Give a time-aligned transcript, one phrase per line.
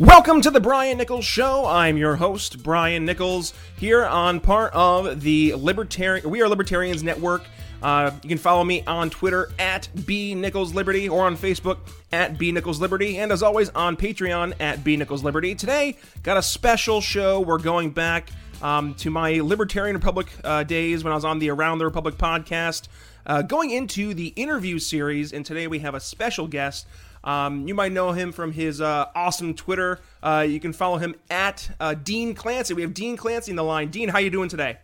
[0.00, 1.66] Welcome to the Brian Nichols Show.
[1.66, 7.44] I'm your host, Brian Nichols, here on part of the Libertarian We Are Libertarians Network.
[7.82, 11.80] Uh, you can follow me on Twitter at B Nichols Liberty or on Facebook
[12.12, 15.54] at B Nichols Liberty, and as always on Patreon at B Nichols Liberty.
[15.54, 17.38] Today, got a special show.
[17.38, 18.30] We're going back
[18.62, 22.14] um, to my Libertarian Republic uh, days when I was on the Around the Republic
[22.14, 22.88] podcast,
[23.26, 26.86] uh, going into the interview series, and today we have a special guest.
[27.22, 30.00] Um, you might know him from his uh, awesome Twitter.
[30.22, 32.74] Uh, you can follow him at uh, Dean Clancy.
[32.74, 33.90] We have Dean Clancy in the line.
[33.90, 34.78] Dean, how you doing today?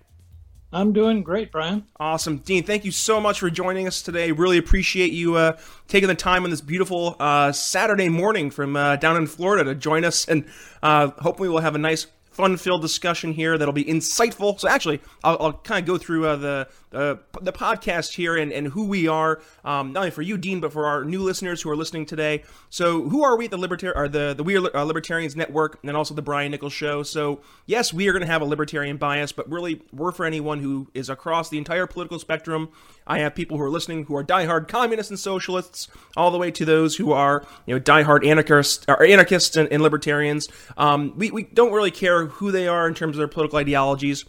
[0.72, 1.86] I'm doing great, Brian.
[1.98, 2.64] Awesome, Dean.
[2.64, 4.32] Thank you so much for joining us today.
[4.32, 5.56] Really appreciate you uh,
[5.88, 9.74] taking the time on this beautiful uh, Saturday morning from uh, down in Florida to
[9.74, 10.45] join us, and
[10.82, 14.60] hopefully we'll have a nice fun-filled discussion here that'll be insightful.
[14.60, 18.68] So actually, I'll, I'll kind of go through uh, the the podcast here and, and
[18.68, 21.68] who we are, um, not only for you, Dean, but for our new listeners who
[21.70, 22.42] are listening today.
[22.70, 25.79] So, who are we at the Libertarian, or the the We Are uh, Libertarians Network,
[25.82, 27.02] and also the Brian Nichols Show?
[27.02, 30.60] So, yes, we are going to have a libertarian bias, but really, we're for anyone
[30.60, 32.68] who is across the entire political spectrum.
[33.07, 36.51] I have people who are listening who are diehard communists and socialists, all the way
[36.51, 40.48] to those who are you know diehard anarchists or anarchists and, and libertarians.
[40.76, 44.24] Um, we we don't really care who they are in terms of their political ideologies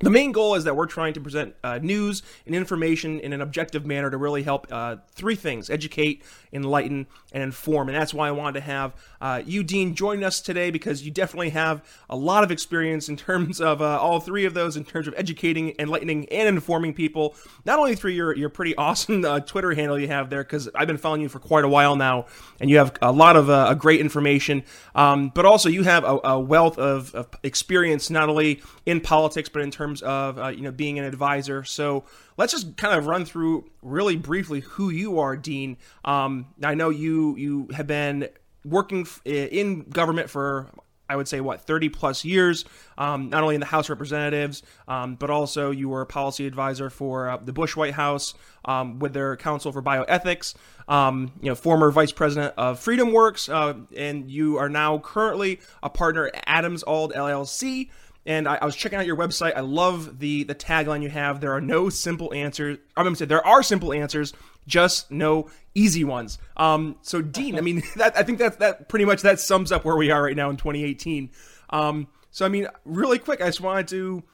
[0.00, 3.40] the main goal is that we're trying to present uh, news and information in an
[3.40, 7.88] objective manner to really help uh, three things educate, enlighten, and inform.
[7.88, 11.12] And that's why I wanted to have uh, you, Dean, join us today because you
[11.12, 14.84] definitely have a lot of experience in terms of uh, all three of those, in
[14.84, 19.40] terms of educating, enlightening, and informing people, not only through your, your pretty awesome uh,
[19.40, 22.26] Twitter handle you have there, because I've been following you for quite a while now,
[22.60, 24.64] and you have a lot of uh, great information,
[24.96, 29.48] um, but also you have a, a wealth of, of experience, not only in politics,
[29.48, 31.62] but in terms terms of uh, you know being an advisor.
[31.64, 32.04] So
[32.36, 35.76] let's just kind of run through really briefly who you are, Dean.
[36.04, 38.28] Um, I know you you have been
[38.64, 40.70] working in government for
[41.08, 42.64] I would say what 30 plus years,
[42.96, 46.88] um, not only in the House Representatives, um, but also you were a policy advisor
[46.88, 48.32] for uh, the Bush White House
[48.64, 50.54] um, with their Council for Bioethics.
[50.88, 55.90] Um, you know, former vice president of FreedomWorks, uh, and you are now currently a
[55.90, 57.90] partner at Adams Ald LLC.
[58.26, 59.54] And I, I, was checking out your website.
[59.54, 61.40] I love the the tagline you have.
[61.40, 62.78] There are no simple answers.
[62.96, 64.32] I'm going to say there are simple answers,
[64.66, 66.38] just no easy ones.
[66.56, 69.84] Um, so Dean, I mean, that I think that that pretty much that sums up
[69.84, 71.30] where we are right now in 2018.
[71.70, 74.24] Um, so I mean, really quick, I just wanted to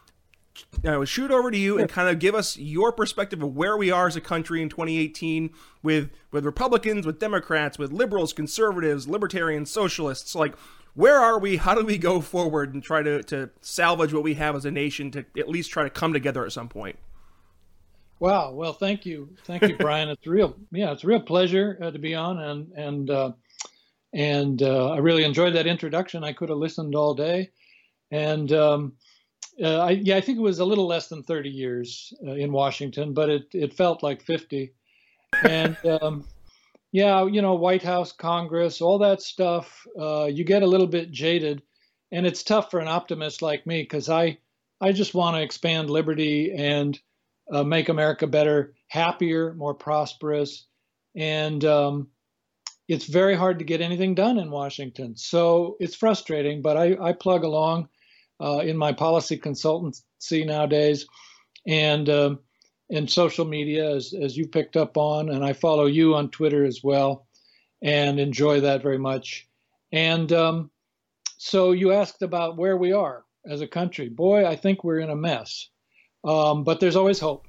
[0.82, 3.76] you know, shoot over to you and kind of give us your perspective of where
[3.76, 5.50] we are as a country in 2018
[5.82, 10.34] with with Republicans, with Democrats, with liberals, conservatives, libertarians, socialists.
[10.34, 10.54] Like,
[10.94, 11.56] where are we?
[11.56, 14.70] How do we go forward and try to, to salvage what we have as a
[14.70, 16.98] nation to at least try to come together at some point?
[18.18, 18.52] Wow.
[18.52, 20.08] Well, thank you, thank you, Brian.
[20.08, 23.32] it's real, yeah, it's a real pleasure uh, to be on, and and uh,
[24.12, 26.22] and uh, I really enjoyed that introduction.
[26.22, 27.50] I could have listened all day,
[28.10, 28.92] and um,
[29.62, 32.52] uh, I, yeah, I think it was a little less than 30 years uh, in
[32.52, 34.72] Washington, but it it felt like 50,
[35.44, 35.76] and.
[35.86, 36.24] Um,
[36.92, 41.10] yeah, you know, White House, Congress, all that stuff, uh, you get a little bit
[41.10, 41.62] jaded.
[42.12, 44.38] And it's tough for an optimist like me because I,
[44.80, 46.98] I just want to expand liberty and
[47.52, 50.66] uh, make America better, happier, more prosperous.
[51.14, 52.08] And um,
[52.88, 55.16] it's very hard to get anything done in Washington.
[55.16, 57.88] So it's frustrating, but I, I plug along
[58.40, 61.06] uh, in my policy consultancy nowadays.
[61.66, 62.38] And um,
[62.90, 66.64] in social media, as, as you picked up on, and I follow you on Twitter
[66.64, 67.26] as well,
[67.80, 69.48] and enjoy that very much.
[69.92, 70.70] And um,
[71.38, 74.08] so you asked about where we are as a country.
[74.08, 75.68] Boy, I think we're in a mess,
[76.24, 77.46] um, but there's always hope.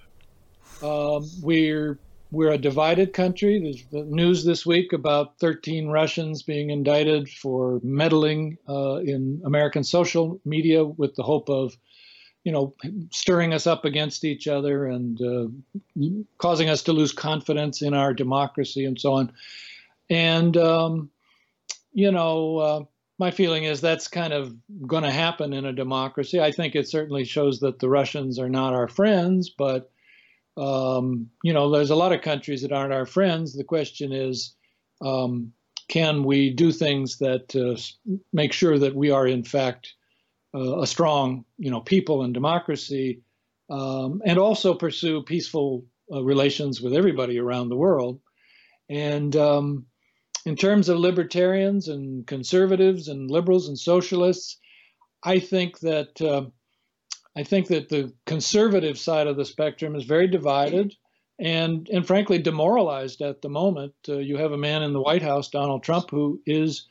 [0.81, 1.99] Um, we're
[2.31, 3.59] we're a divided country.
[3.59, 9.83] There's the news this week about 13 Russians being indicted for meddling uh, in American
[9.83, 11.75] social media with the hope of
[12.43, 12.73] you know,
[13.11, 15.47] stirring us up against each other and uh,
[16.37, 19.31] causing us to lose confidence in our democracy and so on.
[20.09, 21.09] And, um,
[21.93, 22.83] you know, uh,
[23.19, 24.55] my feeling is that's kind of
[24.87, 26.41] going to happen in a democracy.
[26.41, 29.91] I think it certainly shows that the Russians are not our friends, but,
[30.57, 33.53] um, you know, there's a lot of countries that aren't our friends.
[33.53, 34.55] The question is,
[35.01, 35.53] um,
[35.87, 37.79] can we do things that uh,
[38.33, 39.93] make sure that we are, in fact,
[40.53, 43.21] a strong, you know, people and democracy,
[43.69, 48.19] um, and also pursue peaceful uh, relations with everybody around the world.
[48.89, 49.85] And um,
[50.45, 54.57] in terms of libertarians and conservatives and liberals and socialists,
[55.23, 56.45] I think that uh,
[57.35, 60.93] I think that the conservative side of the spectrum is very divided
[61.39, 63.93] and and frankly demoralized at the moment.
[64.09, 66.87] Uh, you have a man in the White House, Donald Trump, who is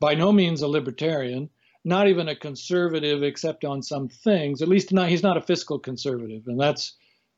[0.00, 1.50] by no means a libertarian,
[1.84, 4.62] not even a conservative, except on some things.
[4.62, 6.94] At least not, he's not a fiscal conservative, and that's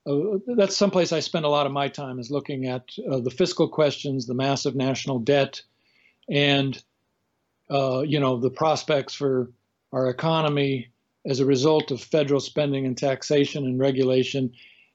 [0.07, 3.31] uh, that's someplace I spend a lot of my time is looking at uh, the
[3.31, 5.63] fiscal questions, the massive national debt,
[6.31, 6.81] and
[7.71, 9.51] uh, you know the prospects for
[9.93, 10.89] our economy
[11.27, 14.53] as a result of federal spending and taxation and regulation.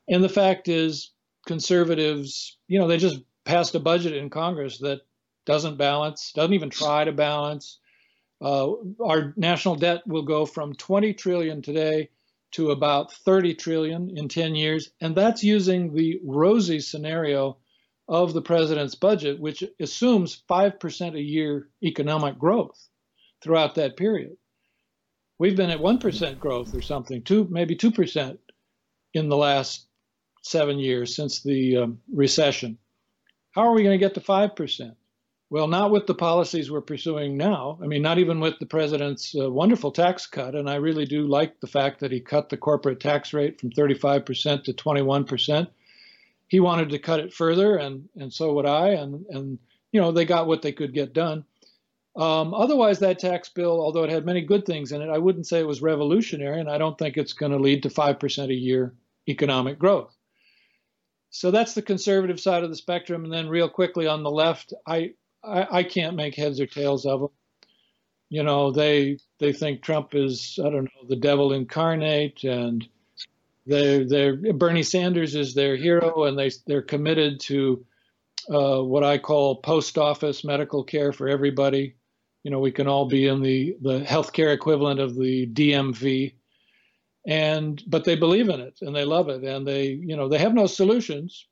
[0.08, 1.12] And the fact is,
[1.46, 5.02] conservatives, you know, they just passed a budget in Congress that
[5.46, 7.80] doesn't balance, doesn't even try to balance.
[8.42, 8.72] Uh,
[9.04, 12.10] our national debt will go from 20 trillion today
[12.52, 17.58] to about 30 trillion in 10 years, and that's using the rosy scenario
[18.08, 22.90] of the president's budget, which assumes 5% a year economic growth
[23.42, 24.36] throughout that period.
[25.40, 28.38] We've been at 1% growth or something, two maybe 2%
[29.14, 29.88] in the last
[30.44, 32.78] seven years since the um, recession.
[33.52, 34.96] How are we going to get to 5%?
[35.52, 37.78] Well, not with the policies we're pursuing now.
[37.84, 40.56] I mean, not even with the president's uh, wonderful tax cut.
[40.56, 43.70] And I really do like the fact that he cut the corporate tax rate from
[43.70, 45.68] 35% to 21%.
[46.48, 48.92] He wanted to cut it further, and, and so would I.
[48.92, 49.60] And, and,
[49.92, 51.44] you know, they got what they could get done.
[52.16, 55.48] Um, otherwise, that tax bill, although it had many good things in it, I wouldn't
[55.48, 58.54] say it was revolutionary, and I don't think it's going to lead to 5% a
[58.54, 58.94] year
[59.28, 60.16] economic growth.
[61.30, 63.26] So that's the conservative side of the spectrum.
[63.26, 65.12] And then, real quickly on the left, I,
[65.44, 67.30] I, I can't make heads or tails of them.
[68.30, 72.88] You know, they they think Trump is I don't know the devil incarnate, and
[73.66, 77.86] they they Bernie Sanders is their hero, and they they're committed to
[78.50, 81.96] uh, what I call post office medical care for everybody.
[82.44, 86.34] You know, we can all be in the the healthcare equivalent of the DMV,
[87.28, 90.40] and but they believe in it and they love it, and they you know they
[90.40, 91.48] have no solutions,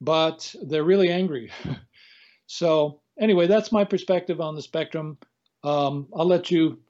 [0.00, 1.50] but they're really angry.
[2.46, 5.18] so anyway, that's my perspective on the spectrum.
[5.64, 6.80] Um, I'll let you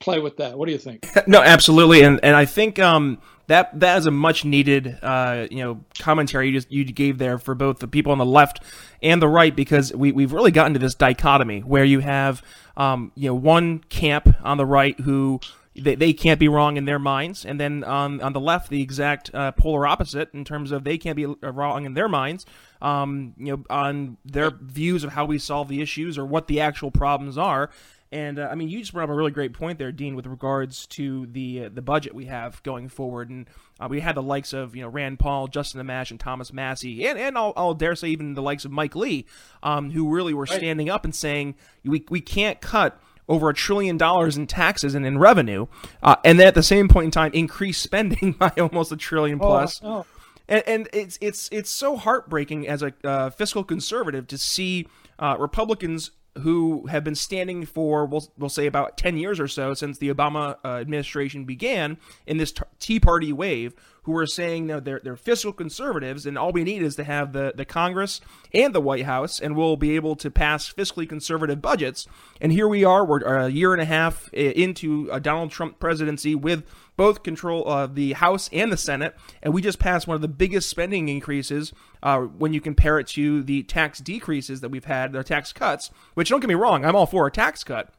[0.00, 0.58] play with that.
[0.58, 1.06] What do you think?
[1.26, 5.58] no, absolutely, and and I think um, that that is a much needed uh, you
[5.58, 8.62] know commentary you just you gave there for both the people on the left
[9.02, 12.42] and the right because we we've really gotten to this dichotomy where you have
[12.76, 15.38] um, you know one camp on the right who
[15.76, 18.82] they, they can't be wrong in their minds, and then on on the left the
[18.82, 22.46] exact uh, polar opposite in terms of they can't be wrong in their minds
[22.82, 26.60] um, you know, on their views of how we solve the issues or what the
[26.60, 27.70] actual problems are.
[28.12, 30.26] And uh, I mean, you just brought up a really great point there, Dean, with
[30.26, 33.30] regards to the uh, the budget we have going forward.
[33.30, 33.48] And
[33.78, 37.06] uh, we had the likes of you know Rand Paul, Justin Amash, and Thomas Massie,
[37.06, 39.26] and and I'll, I'll dare say even the likes of Mike Lee,
[39.62, 41.54] um, who really were standing up and saying
[41.84, 45.66] we we can't cut over a trillion dollars in taxes and in revenue,
[46.02, 49.38] uh, and then at the same point in time increase spending by almost a trillion
[49.40, 49.80] oh, plus.
[49.84, 50.06] Oh, oh
[50.50, 54.86] and, and it's it's it's so heartbreaking as a uh, fiscal conservative to see
[55.18, 59.74] uh, Republicans who have been standing for we'll, we'll say about 10 years or so
[59.74, 63.74] since the Obama uh, administration began in this t- Tea Party wave
[64.04, 67.32] who are saying that they're, they're fiscal conservatives and all we need is to have
[67.32, 68.20] the, the Congress
[68.54, 72.06] and the White House and we'll be able to pass fiscally conservative budgets.
[72.40, 75.80] And here we are we're a year and a half uh, into a Donald Trump
[75.80, 76.64] presidency with
[77.00, 80.28] both control uh, the House and the Senate, and we just passed one of the
[80.28, 85.14] biggest spending increases uh, when you compare it to the tax decreases that we've had,
[85.14, 85.90] the tax cuts.
[86.12, 87.94] Which don't get me wrong, I'm all for a tax cut.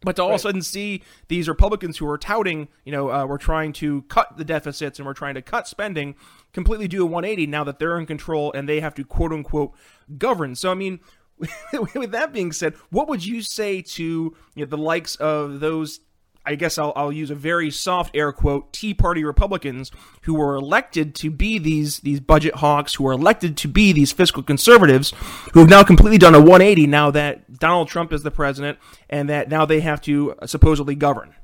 [0.00, 0.36] But to all right.
[0.36, 4.00] of a sudden see these Republicans who are touting, you know, uh, we're trying to
[4.08, 6.14] cut the deficits and we're trying to cut spending,
[6.54, 9.74] completely do a 180 now that they're in control and they have to quote unquote
[10.16, 10.54] govern.
[10.54, 11.00] So I mean,
[11.94, 16.00] with that being said, what would you say to you know, the likes of those
[16.46, 19.90] I guess I'll, I'll use a very soft air quote, Tea Party Republicans
[20.22, 24.12] who were elected to be these these budget hawks, who were elected to be these
[24.12, 25.12] fiscal conservatives,
[25.52, 28.78] who have now completely done a 180 now that Donald Trump is the president
[29.10, 31.34] and that now they have to supposedly govern.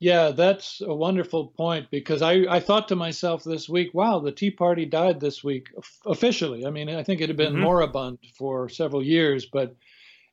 [0.00, 4.32] Yeah, that's a wonderful point because I, I thought to myself this week, wow, the
[4.32, 5.68] Tea Party died this week
[6.06, 6.64] officially.
[6.64, 7.62] I mean, I think it had been mm-hmm.
[7.62, 9.76] moribund for several years, but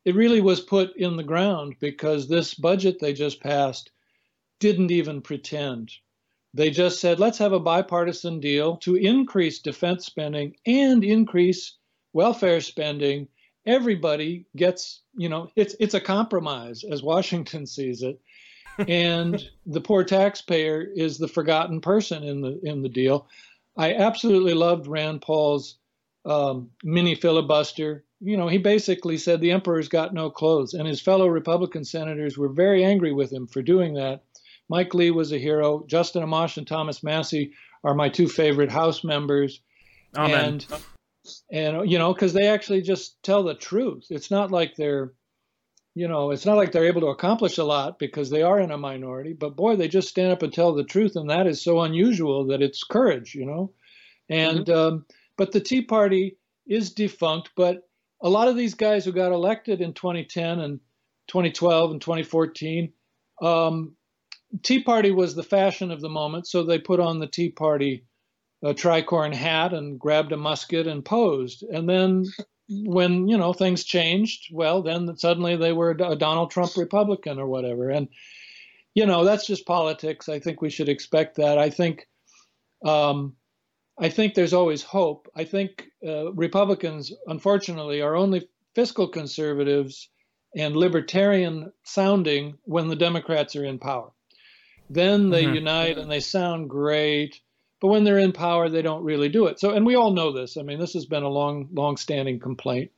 [0.07, 3.91] it really was put in the ground because this budget they just passed
[4.61, 5.91] didn't even pretend.
[6.53, 11.75] They just said, let's have a bipartisan deal to increase defense spending and increase
[12.13, 13.27] welfare spending.
[13.65, 18.21] Everybody gets, you know, it's it's a compromise as Washington sees it.
[18.87, 23.27] and the poor taxpayer is the forgotten person in the in the deal.
[23.75, 25.75] I absolutely loved Rand Paul's
[26.23, 31.01] um, mini filibuster you know, he basically said the emperor's got no clothes, and his
[31.01, 34.23] fellow Republican senators were very angry with him for doing that.
[34.69, 35.85] Mike Lee was a hero.
[35.87, 39.61] Justin Amash and Thomas Massie are my two favorite House members.
[40.15, 40.61] Amen.
[40.69, 40.83] And
[41.51, 44.07] and you know, because they actually just tell the truth.
[44.09, 45.11] It's not like they're
[45.97, 48.69] you know, it's not like they're able to accomplish a lot because they are in
[48.69, 51.63] a minority, but boy, they just stand up and tell the truth, and that is
[51.63, 53.71] so unusual that it's courage, you know.
[54.29, 54.95] And mm-hmm.
[54.95, 55.05] um,
[55.37, 57.86] but the Tea Party is defunct, but
[58.21, 60.79] a lot of these guys who got elected in 2010 and
[61.27, 62.93] 2012 and 2014,
[63.41, 63.95] um,
[64.63, 68.05] Tea Party was the fashion of the moment, so they put on the Tea Party
[68.63, 72.25] uh, tricorn hat and grabbed a musket and posed, and then
[72.69, 77.47] when you know things changed, well, then suddenly they were a Donald Trump Republican or
[77.47, 78.07] whatever, and
[78.93, 80.27] you know that's just politics.
[80.27, 81.57] I think we should expect that.
[81.57, 82.07] I think,
[82.83, 83.35] um,
[83.99, 85.27] I think there's always hope.
[85.35, 90.09] I think uh, Republicans, unfortunately, are only fiscal conservatives
[90.55, 94.11] and libertarian sounding when the Democrats are in power.
[94.89, 95.55] Then they mm-hmm.
[95.55, 97.41] unite and they sound great
[97.79, 99.59] but when they're in power, they don't really do it.
[99.59, 100.57] So, and we all know this.
[100.57, 102.91] I mean, this has been a long, long-standing complaint,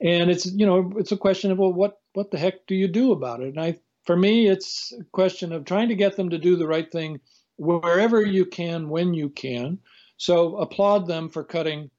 [0.00, 2.88] and it's you know it's a question of well, what what the heck do you
[2.88, 3.48] do about it?
[3.48, 6.68] And I, for me, it's a question of trying to get them to do the
[6.68, 7.20] right thing
[7.56, 9.78] wherever you can, when you can.
[10.22, 11.90] So applaud them for cutting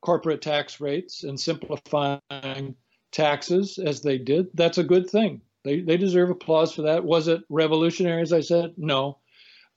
[0.00, 2.74] corporate tax rates and simplifying
[3.12, 4.46] taxes as they did.
[4.54, 5.42] That's a good thing.
[5.62, 7.04] They, they deserve applause for that.
[7.04, 8.72] Was it revolutionary, as I said?
[8.78, 9.18] No.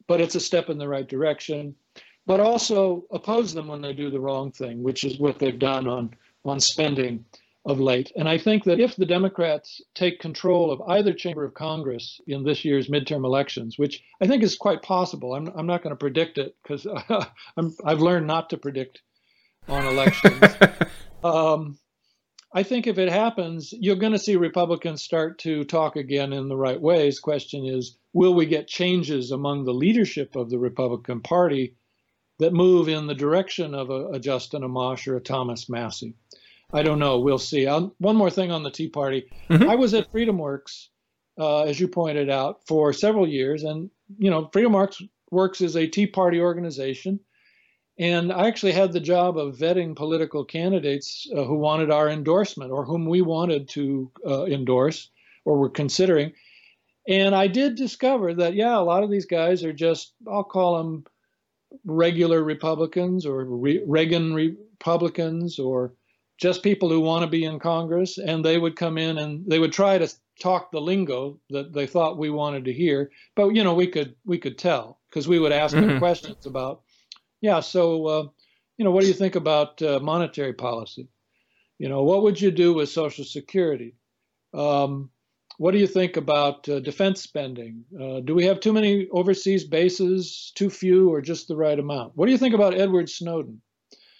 [0.07, 1.75] But it's a step in the right direction
[2.29, 5.87] but also oppose them when they do the wrong thing, which is what they've done
[5.87, 6.11] on,
[6.45, 7.25] on spending
[7.65, 8.11] of late.
[8.15, 12.43] And I think that if the Democrats take control of either chamber of Congress in
[12.43, 15.99] this year's midterm elections, which I think is quite possible, I'm, I'm not going to
[15.99, 16.87] predict it because
[17.85, 19.01] I've learned not to predict
[19.67, 20.43] on elections.
[21.23, 21.77] um,
[22.53, 26.47] I think if it happens, you're going to see Republicans start to talk again in
[26.47, 27.19] the right ways.
[27.19, 31.75] Question is, will we get changes among the leadership of the Republican Party
[32.39, 36.15] that move in the direction of a, a Justin Amash or a Thomas Massie.
[36.71, 37.19] I don't know.
[37.19, 37.67] We'll see.
[37.67, 39.29] I'll, one more thing on the Tea Party.
[39.49, 39.69] Mm-hmm.
[39.69, 40.87] I was at FreedomWorks,
[41.39, 45.87] uh, as you pointed out, for several years, and you know, FreedomWorks Works is a
[45.87, 47.19] Tea Party organization,
[47.97, 52.71] and I actually had the job of vetting political candidates uh, who wanted our endorsement
[52.71, 55.09] or whom we wanted to uh, endorse
[55.45, 56.33] or were considering.
[57.07, 60.77] And I did discover that yeah, a lot of these guys are just I'll call
[60.77, 61.05] them
[61.85, 65.93] regular Republicans or Re- Reagan Republicans or
[66.39, 69.59] just people who want to be in Congress, and they would come in and they
[69.59, 73.11] would try to talk the lingo that they thought we wanted to hear.
[73.35, 75.87] But you know, we could we could tell because we would ask mm-hmm.
[75.87, 76.81] them questions about,
[77.41, 77.59] yeah.
[77.59, 78.27] So, uh,
[78.77, 81.09] you know, what do you think about uh, monetary policy?
[81.77, 83.95] You know, what would you do with Social Security?
[84.53, 85.09] Um,
[85.57, 87.83] what do you think about uh, defense spending?
[87.93, 92.13] Uh, do we have too many overseas bases, too few, or just the right amount?
[92.15, 93.61] What do you think about Edward Snowden?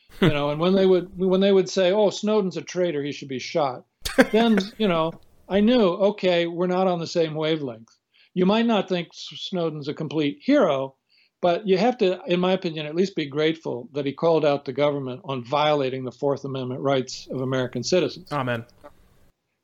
[0.22, 3.12] you know, and when they would when they would say, "Oh, Snowden's a traitor, he
[3.12, 3.86] should be shot,"
[4.32, 5.14] then you know,
[5.48, 7.90] I knew, okay, we're not on the same wavelength.
[8.34, 10.96] You might not think Snowden's a complete hero,
[11.42, 14.66] but you have to, in my opinion, at least be grateful that he called out
[14.66, 18.32] the government on violating the Fourth Amendment rights of American citizens.
[18.32, 18.66] Amen.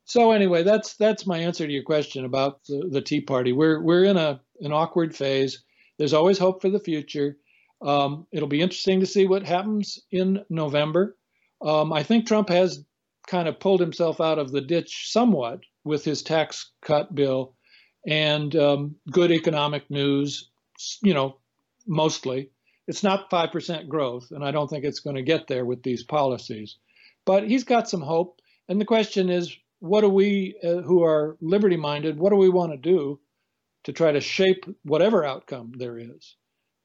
[0.06, 3.52] So anyway, that's that's my answer to your question about the, the Tea Party.
[3.52, 5.64] We're we're in a an awkward phase.
[5.98, 7.38] There's always hope for the future.
[7.86, 11.16] Um, it'll be interesting to see what happens in November.
[11.62, 12.84] Um, I think Trump has
[13.28, 17.56] kind of pulled himself out of the ditch somewhat with his tax cut bill
[18.08, 20.50] and um, good economic news.
[21.02, 21.38] You know,
[21.86, 22.52] mostly
[22.88, 25.84] it's not five percent growth, and I don't think it's going to get there with
[25.84, 26.78] these policies.
[27.24, 28.42] But he's got some hope.
[28.68, 32.50] And the question is, what do we uh, who are liberty minded what do we
[32.50, 33.20] want to do
[33.84, 36.36] to try to shape whatever outcome there is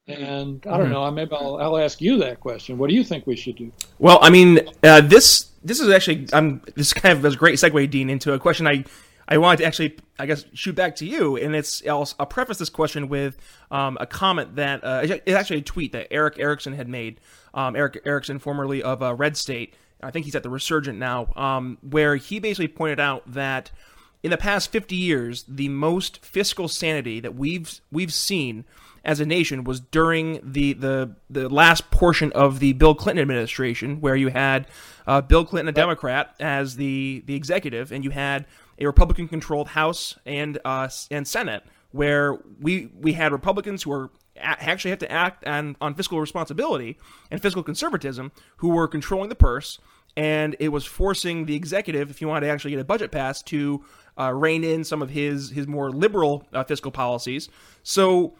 [0.07, 0.93] and i don't mm-hmm.
[0.93, 3.71] know maybe I'll, I'll ask you that question what do you think we should do
[3.99, 7.89] well i mean uh, this this is actually i'm this kind of a great segue
[7.89, 8.83] dean into a question i
[9.31, 12.57] I wanted to actually, I guess, shoot back to you, and it's I'll, I'll preface
[12.57, 13.37] this question with
[13.71, 17.21] um, a comment that uh, it's actually a tweet that Erick Erickson had made.
[17.53, 21.31] Um, Erick Erickson, formerly of uh, Red State, I think he's at the Resurgent now,
[21.37, 23.71] um, where he basically pointed out that
[24.23, 28.65] in the past 50 years, the most fiscal sanity that we've we've seen
[29.03, 33.99] as a nation was during the the the last portion of the Bill Clinton administration,
[33.99, 34.67] where you had
[35.07, 38.45] uh, Bill Clinton, a Democrat, as the the executive, and you had
[38.79, 44.89] a Republican-controlled House and uh, and Senate, where we we had Republicans who were actually
[44.89, 46.97] have to act on, on fiscal responsibility
[47.29, 49.77] and fiscal conservatism who were controlling the purse
[50.17, 53.47] and it was forcing the executive, if you wanted to actually get a budget passed,
[53.47, 53.83] to
[54.17, 57.49] uh, rein in some of his his more liberal uh, fiscal policies.
[57.83, 58.35] So,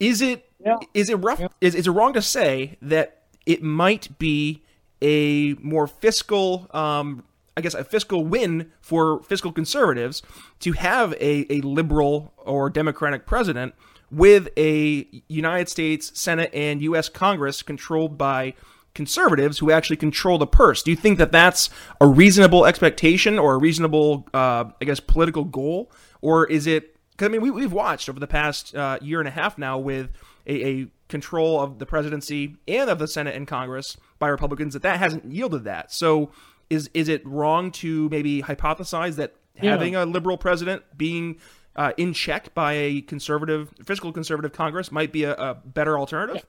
[0.00, 0.76] is it yeah.
[0.94, 1.40] is it rough?
[1.40, 1.48] Yeah.
[1.60, 4.62] Is, is it wrong to say that it might be
[5.02, 7.24] a more fiscal um,
[7.56, 10.22] I guess, a fiscal win for fiscal conservatives
[10.60, 13.74] to have a, a liberal or Democratic president
[14.10, 17.08] with a United States Senate and U.S.
[17.08, 18.54] Congress controlled by
[18.96, 20.82] conservatives who actually control the purse.
[20.82, 21.68] Do you think that that's
[22.00, 25.92] a reasonable expectation or a reasonable, uh, I guess, political goal?
[26.22, 29.28] Or is it, because I mean, we, we've watched over the past uh, year and
[29.28, 30.10] a half now with
[30.46, 34.82] a, a, control of the presidency and of the Senate and Congress by Republicans that
[34.82, 35.92] that hasn't yielded that.
[35.92, 36.32] So
[36.68, 39.70] is is it wrong to maybe hypothesize that yeah.
[39.70, 41.38] having a liberal president being
[41.76, 46.44] uh, in check by a conservative, fiscal conservative Congress might be a, a better alternative?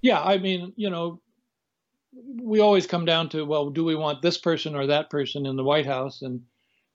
[0.00, 0.14] Yeah.
[0.14, 1.20] yeah, I mean, you know,
[2.12, 5.56] we always come down to well, do we want this person or that person in
[5.56, 6.22] the White House?
[6.22, 6.42] And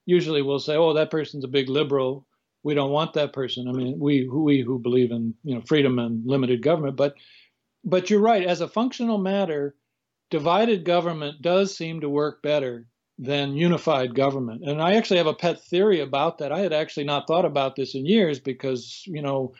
[0.04, 2.26] usually we'll say, oh, that person's a big liberal.
[2.62, 3.68] We don't want that person.
[3.68, 7.14] I mean, we we who believe in you know freedom and limited government, but
[7.84, 8.44] but you're right.
[8.44, 9.76] As a functional matter,
[10.30, 14.62] divided government does seem to work better than unified government.
[14.64, 16.52] And I actually have a pet theory about that.
[16.52, 19.54] I had actually not thought about this in years because you know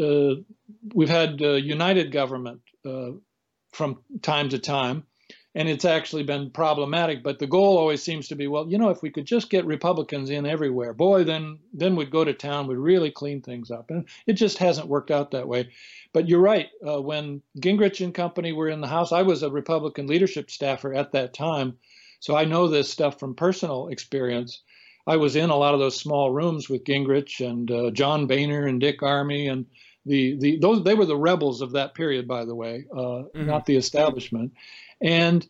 [0.00, 0.34] uh,
[0.94, 3.10] we've had uh, united government uh,
[3.72, 5.04] from time to time.
[5.54, 8.88] And it's actually been problematic, but the goal always seems to be, well, you know,
[8.88, 12.66] if we could just get Republicans in everywhere, boy, then then we'd go to town,
[12.66, 13.90] we'd really clean things up.
[13.90, 15.68] And it just hasn't worked out that way.
[16.14, 16.70] But you're right.
[16.86, 20.94] Uh, when Gingrich and company were in the House, I was a Republican leadership staffer
[20.94, 21.76] at that time,
[22.20, 24.62] so I know this stuff from personal experience.
[25.06, 28.66] I was in a lot of those small rooms with Gingrich and uh, John Boehner
[28.66, 29.66] and Dick Armey and
[30.04, 33.46] the the those they were the rebels of that period, by the way, uh, mm-hmm.
[33.46, 34.52] not the establishment.
[35.00, 35.46] And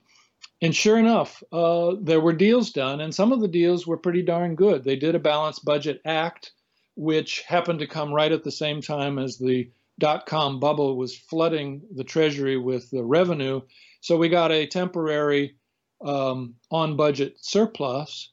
[0.60, 4.22] and sure enough, uh, there were deals done, and some of the deals were pretty
[4.22, 4.84] darn good.
[4.84, 6.52] They did a balanced budget act,
[6.94, 11.16] which happened to come right at the same time as the dot com bubble was
[11.16, 13.60] flooding the treasury with the revenue.
[14.00, 15.56] So we got a temporary
[16.04, 18.32] um, on budget surplus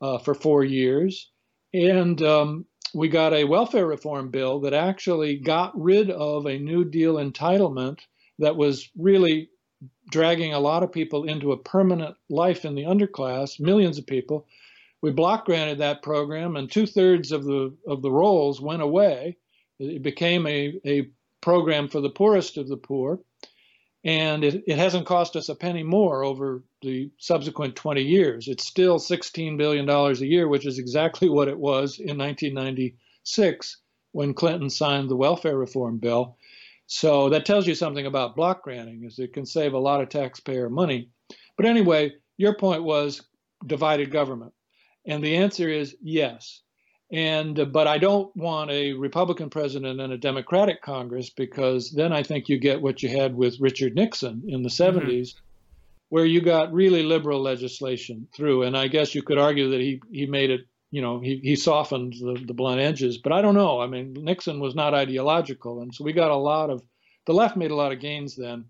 [0.00, 1.30] uh, for four years.
[1.72, 6.84] And um, we got a welfare reform bill that actually got rid of a New
[6.84, 8.00] Deal entitlement
[8.38, 9.50] that was really
[10.10, 14.46] dragging a lot of people into a permanent life in the underclass, millions of people.
[15.02, 19.36] We block granted that program, and two thirds of the of the rolls went away.
[19.78, 21.10] It became a, a
[21.42, 23.20] program for the poorest of the poor,
[24.06, 28.46] and it, it hasn't cost us a penny more over the subsequent 20 years.
[28.46, 33.76] It's still $16 billion a year, which is exactly what it was in 1996
[34.12, 36.38] when Clinton signed the welfare reform bill.
[36.86, 40.08] So that tells you something about block granting, is it can save a lot of
[40.08, 41.10] taxpayer money.
[41.56, 43.22] But anyway, your point was
[43.66, 44.52] divided government.
[45.04, 46.62] And the answer is yes.
[47.12, 52.12] And uh, but I don't want a Republican president and a Democratic Congress because then
[52.12, 55.38] I think you get what you had with Richard Nixon in the 70s, mm-hmm.
[56.08, 58.64] where you got really liberal legislation through.
[58.64, 61.54] And I guess you could argue that he he made it, you know, he he
[61.54, 63.18] softened the, the blunt edges.
[63.18, 63.80] But I don't know.
[63.80, 66.82] I mean, Nixon was not ideological, and so we got a lot of
[67.26, 68.64] the left made a lot of gains then.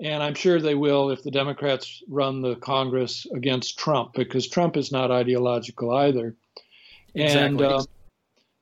[0.00, 4.76] And I'm sure they will if the Democrats run the Congress against Trump, because Trump
[4.76, 6.36] is not ideological either.
[7.14, 7.46] Exactly.
[7.46, 7.82] And uh,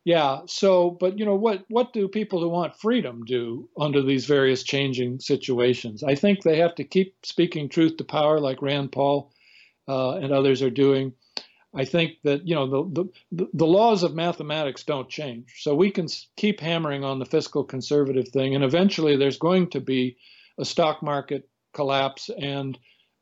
[0.04, 4.24] yeah, so but you know what what do people who want freedom do under these
[4.26, 6.04] various changing situations?
[6.04, 9.32] I think they have to keep speaking truth to power, like Rand Paul
[9.88, 11.12] uh, and others are doing.
[11.74, 15.90] I think that you know the, the the laws of mathematics don't change, so we
[15.90, 16.06] can
[16.36, 20.16] keep hammering on the fiscal conservative thing, and eventually there's going to be
[20.58, 22.78] a stock market collapse and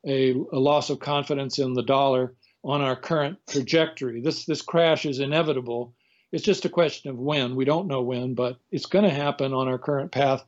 [0.07, 4.21] a, a loss of confidence in the dollar on our current trajectory.
[4.21, 5.93] This this crash is inevitable.
[6.31, 7.55] It's just a question of when.
[7.55, 10.43] We don't know when, but it's going to happen on our current path.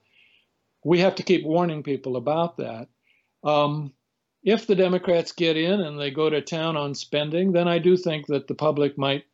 [0.84, 2.90] We have to keep warning people about that.
[3.44, 3.94] Um,
[4.44, 7.96] if the Democrats get in and they go to town on spending, then I do
[7.96, 9.26] think that the public might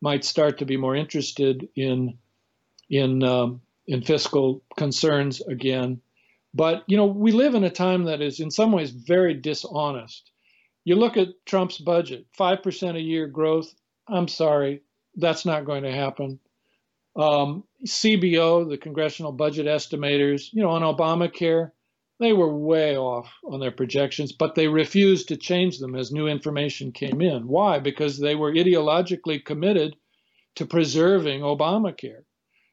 [0.00, 2.18] might start to be more interested in
[2.88, 6.00] in um, in fiscal concerns again.
[6.54, 10.30] But you know, we live in a time that is in some ways very dishonest.
[10.88, 13.74] You look at Trump's budget, 5% a year growth.
[14.08, 14.80] I'm sorry,
[15.16, 16.40] that's not going to happen.
[17.14, 21.72] Um, CBO, the Congressional Budget Estimators, you know, on Obamacare,
[22.20, 26.26] they were way off on their projections, but they refused to change them as new
[26.26, 27.46] information came in.
[27.46, 27.80] Why?
[27.80, 29.94] Because they were ideologically committed
[30.54, 32.22] to preserving Obamacare.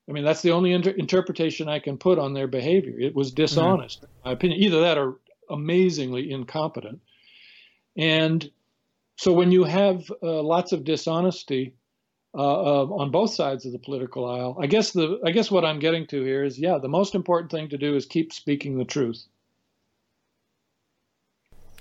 [0.08, 2.98] I mean, that's the only inter- interpretation I can put on their behavior.
[2.98, 4.30] It was dishonest, mm-hmm.
[4.30, 4.62] my opinion.
[4.62, 7.02] Either that or amazingly incompetent.
[7.98, 8.50] And
[9.18, 11.74] so when you have uh, lots of dishonesty
[12.34, 15.64] uh, uh, on both sides of the political aisle, I guess the I guess what
[15.64, 18.78] I'm getting to here is yeah, the most important thing to do is keep speaking
[18.78, 19.26] the truth.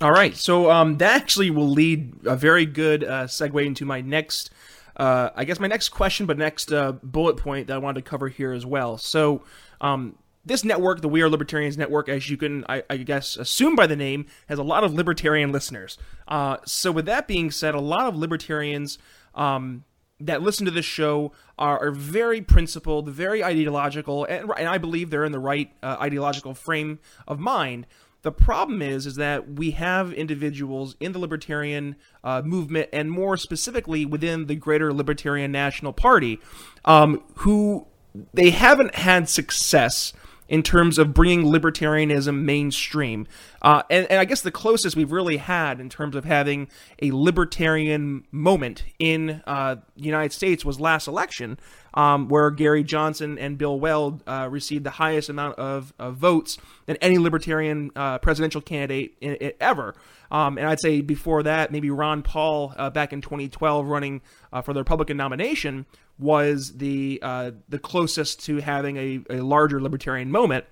[0.01, 4.01] All right, so um, that actually will lead a very good uh, segue into my
[4.01, 4.51] next,
[4.97, 8.11] uh, I guess my next question, but next uh, bullet point that I wanted to
[8.11, 8.99] cover here as well.
[8.99, 9.43] So,
[9.81, 13.75] um, this network, the We Are Libertarians network, as you can, I, I guess, assume
[13.75, 15.97] by the name, has a lot of libertarian listeners.
[16.29, 18.99] Uh, so, with that being said, a lot of libertarians
[19.35, 19.85] um,
[20.21, 25.11] that listen to this show are, are very principled, very ideological, and, and, I believe
[25.11, 27.87] they're in the right uh, ideological frame of mind.
[28.23, 33.37] The problem is, is that we have individuals in the libertarian uh, movement, and more
[33.37, 36.41] specifically within the greater Libertarian National Party,
[36.85, 37.87] um, who
[38.33, 40.13] they haven't had success
[40.49, 43.27] in terms of bringing libertarianism mainstream.
[43.63, 46.69] Uh, and, and, I guess the closest we've really had in terms of having
[47.01, 51.59] a libertarian moment in uh, the United States was last election,
[51.95, 56.59] um, where Gary Johnson and Bill Weld uh, received the highest amount of, of, votes
[56.87, 59.95] than any libertarian uh, presidential candidate in, in, ever.
[60.31, 64.21] Um, and I'd say before that, maybe Ron Paul uh, back in 2012 running
[64.53, 65.87] uh, for the Republican nomination
[66.19, 70.65] was the uh, the closest to having a, a larger libertarian moment.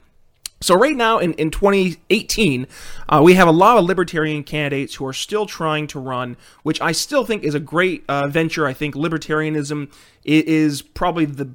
[0.61, 2.69] So right now in, in 2018,
[3.09, 6.81] uh, we have a lot of libertarian candidates who are still trying to run, which
[6.81, 8.67] I still think is a great uh, venture.
[8.67, 9.93] I think libertarianism
[10.25, 11.51] is probably the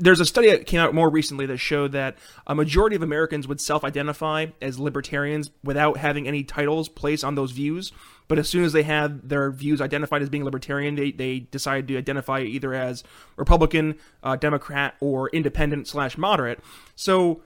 [0.00, 3.46] there's a study that came out more recently that showed that a majority of Americans
[3.46, 7.92] would self-identify as libertarians without having any titles placed on those views.
[8.30, 11.88] But as soon as they had their views identified as being libertarian, they, they decided
[11.88, 13.02] to identify either as
[13.36, 16.60] Republican, uh, Democrat, or independent slash moderate.
[16.94, 17.42] So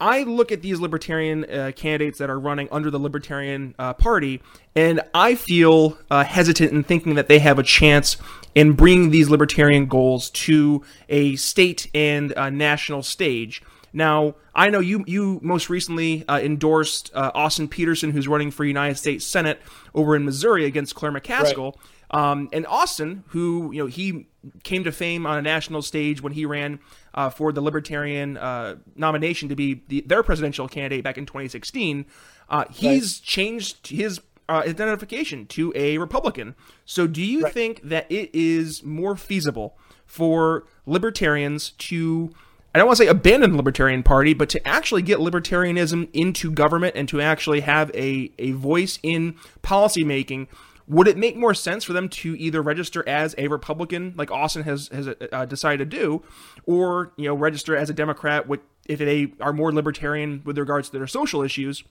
[0.00, 4.40] I look at these libertarian uh, candidates that are running under the Libertarian uh, Party,
[4.74, 8.16] and I feel uh, hesitant in thinking that they have a chance
[8.54, 13.60] in bringing these libertarian goals to a state and national stage.
[13.92, 18.64] Now, I know you you most recently uh, endorsed uh, Austin Petersen, who's running for
[18.64, 19.60] United States Senate
[19.94, 21.74] over in Missouri against Claire McCaskill.
[21.74, 22.30] Right.
[22.30, 24.26] Um, and Austin, who you know he
[24.62, 26.80] came to fame on a national stage when he ran
[27.14, 32.04] uh, for the Libertarian uh, nomination to be the, their presidential candidate back in 2016,
[32.48, 33.24] uh, he's right.
[33.24, 36.54] changed his uh, identification to a Republican.
[36.84, 37.52] So, do you right.
[37.52, 42.34] think that it is more feasible for libertarians to
[42.74, 46.50] I don't want to say abandon the Libertarian Party, but to actually get libertarianism into
[46.50, 50.48] government and to actually have a, a voice in policymaking
[50.88, 54.62] would it make more sense for them to either register as a Republican, like Austin
[54.64, 56.22] has has uh, decided to do,
[56.66, 60.90] or you know register as a Democrat, with, if they are more libertarian with regards
[60.90, 61.84] to their social issues?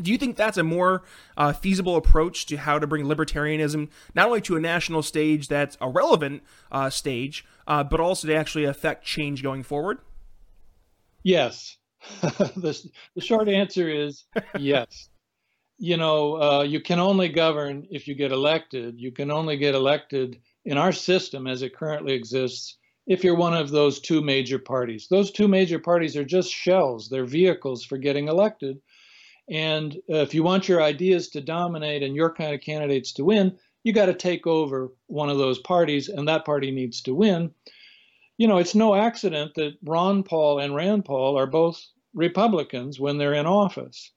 [0.00, 1.02] Do you think that's a more
[1.36, 5.76] uh, feasible approach to how to bring libertarianism not only to a national stage that's
[5.78, 9.98] a relevant uh, stage, uh, but also to actually affect change going forward?
[11.22, 11.76] Yes.
[12.22, 14.24] the, the short answer is
[14.58, 15.10] yes
[15.80, 19.00] you know, uh, you can only govern if you get elected.
[19.00, 23.54] You can only get elected in our system as it currently exists if you're one
[23.54, 25.08] of those two major parties.
[25.10, 28.78] Those two major parties are just shells, they're vehicles for getting elected.
[29.48, 33.24] And uh, if you want your ideas to dominate and your kind of candidates to
[33.24, 37.14] win, you got to take over one of those parties, and that party needs to
[37.14, 37.52] win.
[38.40, 41.78] You know, it's no accident that Ron Paul and Rand Paul are both
[42.14, 44.12] Republicans when they're in office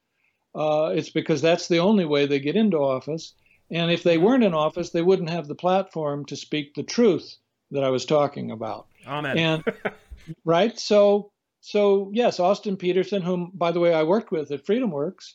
[0.56, 3.34] uh, it's because that's the only way they get into office.
[3.72, 7.38] And if they weren't in office, they wouldn't have the platform to speak the truth
[7.72, 8.88] that I was talking about.
[9.08, 9.38] Amen.
[9.38, 9.64] And
[10.46, 11.32] right, so
[11.62, 15.34] so yes, Austin Petersen, whom by the way I worked with at FreedomWorks,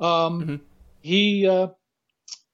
[0.00, 0.56] um, mm-hmm.
[1.00, 1.68] he uh,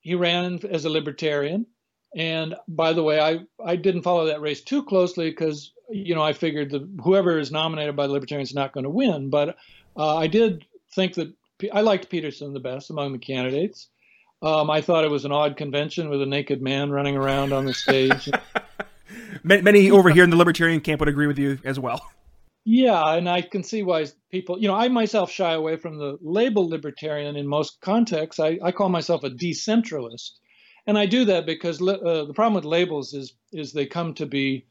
[0.00, 1.66] he ran as a libertarian.
[2.14, 6.22] And by the way, I, I didn't follow that race too closely because you know
[6.22, 9.30] I figured that whoever is nominated by the Libertarians is not going to win.
[9.30, 9.56] But
[9.96, 11.32] uh, I did think that
[11.72, 13.88] I liked Petersen the best among the candidates.
[14.42, 17.64] Um, I thought it was an odd convention with a naked man running around on
[17.64, 18.28] the stage.
[19.44, 22.00] Many over here in the libertarian camp would agree with you as well.
[22.64, 26.18] Yeah, and I can see why people, you know, I myself shy away from the
[26.22, 28.40] label libertarian in most contexts.
[28.40, 30.38] I, I call myself a decentralist.
[30.86, 34.26] And I do that because uh, the problem with labels is is they come to
[34.26, 34.66] be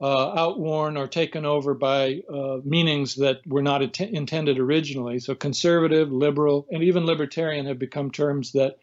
[0.00, 5.18] uh, outworn or taken over by uh, meanings that were not at- intended originally.
[5.18, 8.78] So, conservative, liberal, and even libertarian have become terms that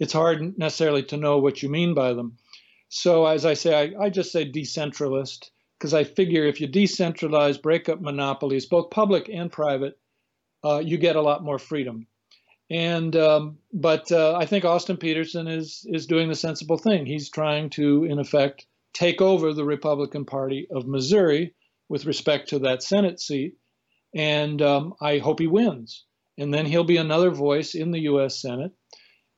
[0.00, 2.36] it's hard necessarily to know what you mean by them.
[2.88, 7.62] So, as I say, I, I just say decentralist because I figure if you decentralize,
[7.62, 9.98] break up monopolies, both public and private,
[10.64, 12.06] uh, you get a lot more freedom.
[12.72, 17.04] And um, but uh, I think Austin Petersen is is doing the sensible thing.
[17.04, 21.54] He's trying to, in effect, take over the Republican Party of Missouri
[21.90, 23.56] with respect to that Senate seat.
[24.14, 26.06] And um, I hope he wins.
[26.38, 28.40] And then he'll be another voice in the U.S.
[28.40, 28.72] Senate.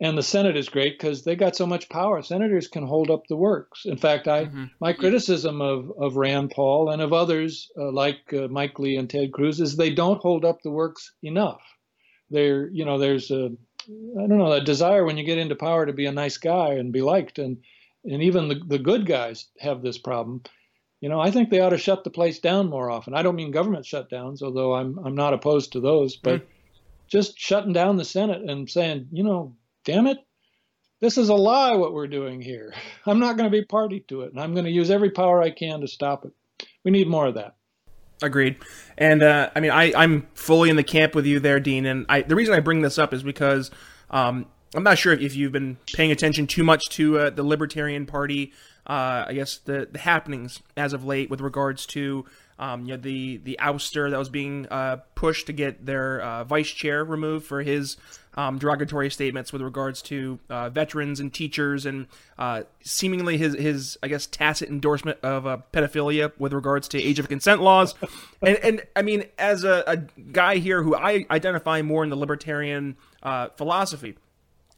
[0.01, 2.23] and the Senate is great because they got so much power.
[2.23, 3.85] Senators can hold up the works.
[3.85, 4.65] In fact, I mm-hmm.
[4.81, 9.11] my criticism of, of Rand Paul and of others uh, like uh, Mike Lee and
[9.11, 11.63] Ted Cruz is they don't hold up the works enough.
[12.35, 13.53] There, you know, there's a
[13.89, 16.75] I don't know a desire when you get into power to be a nice guy
[16.75, 17.59] and be liked, and
[18.05, 20.43] and even the, the good guys have this problem.
[21.01, 23.15] You know, I think they ought to shut the place down more often.
[23.15, 26.51] I don't mean government shutdowns, although I'm I'm not opposed to those, but mm-hmm.
[27.07, 30.19] just shutting down the Senate and saying, you know, damn it,
[31.01, 32.75] this is a lie what we're doing here.
[33.07, 35.41] I'm not going to be party to it, and I'm going to use every power
[35.41, 36.33] I can to stop it.
[36.83, 37.55] We need more of that.
[38.25, 38.57] Agreed.
[38.97, 41.85] And uh, I mean, I, I'm fully in the camp with you there, Dean.
[41.87, 43.71] And I, the reason I bring this up is because
[44.11, 48.07] um, I'm not sure if you've been paying attention too much to uh, the Libertarian
[48.07, 48.53] Party.
[48.87, 52.27] Uh, I guess the the happenings as of late with regards to
[52.59, 56.45] um, you know the the ouster that was being uh, pushed to get their uh,
[56.45, 57.97] vice chair removed for his
[58.37, 62.07] um, derogatory statements with regards to uh, veterans and teachers and
[62.39, 67.19] uh, seemingly his his I guess tacit endorsement of uh, pedophilia with regards to age
[67.19, 67.95] of consent laws
[68.43, 69.97] and and I mean as a, a
[70.33, 74.17] guy here who I identify more in the libertarian uh, philosophy.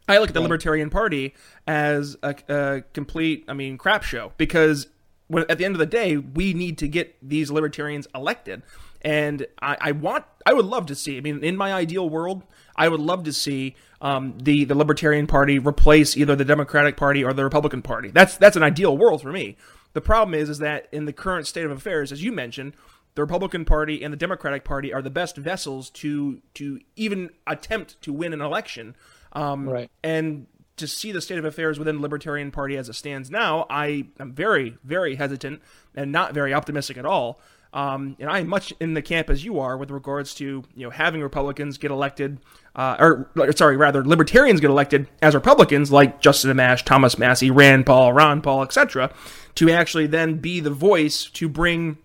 [0.08, 1.34] I look at the Libertarian Party
[1.66, 4.86] as a, a complete, I mean, crap show because
[5.28, 8.62] when, at the end of the day, we need to get these libertarians elected.
[9.02, 11.16] And I, I, want, I would love to see.
[11.16, 12.42] I mean, in my ideal world,
[12.76, 17.24] I would love to see um, the the Libertarian Party replace either the Democratic Party
[17.24, 18.10] or the Republican Party.
[18.10, 19.56] That's that's an ideal world for me.
[19.94, 22.74] The problem is, is that in the current state of affairs, as you mentioned,
[23.14, 28.00] the Republican Party and the Democratic Party are the best vessels to to even attempt
[28.02, 28.94] to win an election.
[29.32, 29.90] Um, right.
[30.02, 33.66] And to see the state of affairs within the Libertarian Party as it stands now,
[33.70, 35.62] I am very, very hesitant
[35.94, 37.40] and not very optimistic at all.
[37.76, 40.86] Um, and I am much in the camp as you are with regards to you
[40.86, 42.40] know having Republicans get elected,
[42.74, 47.84] uh, or sorry, rather Libertarians get elected as Republicans, like Justin Amash, Thomas Massie, Rand
[47.84, 49.12] Paul, Ron Paul, etc.,
[49.56, 51.98] to actually then be the voice to bring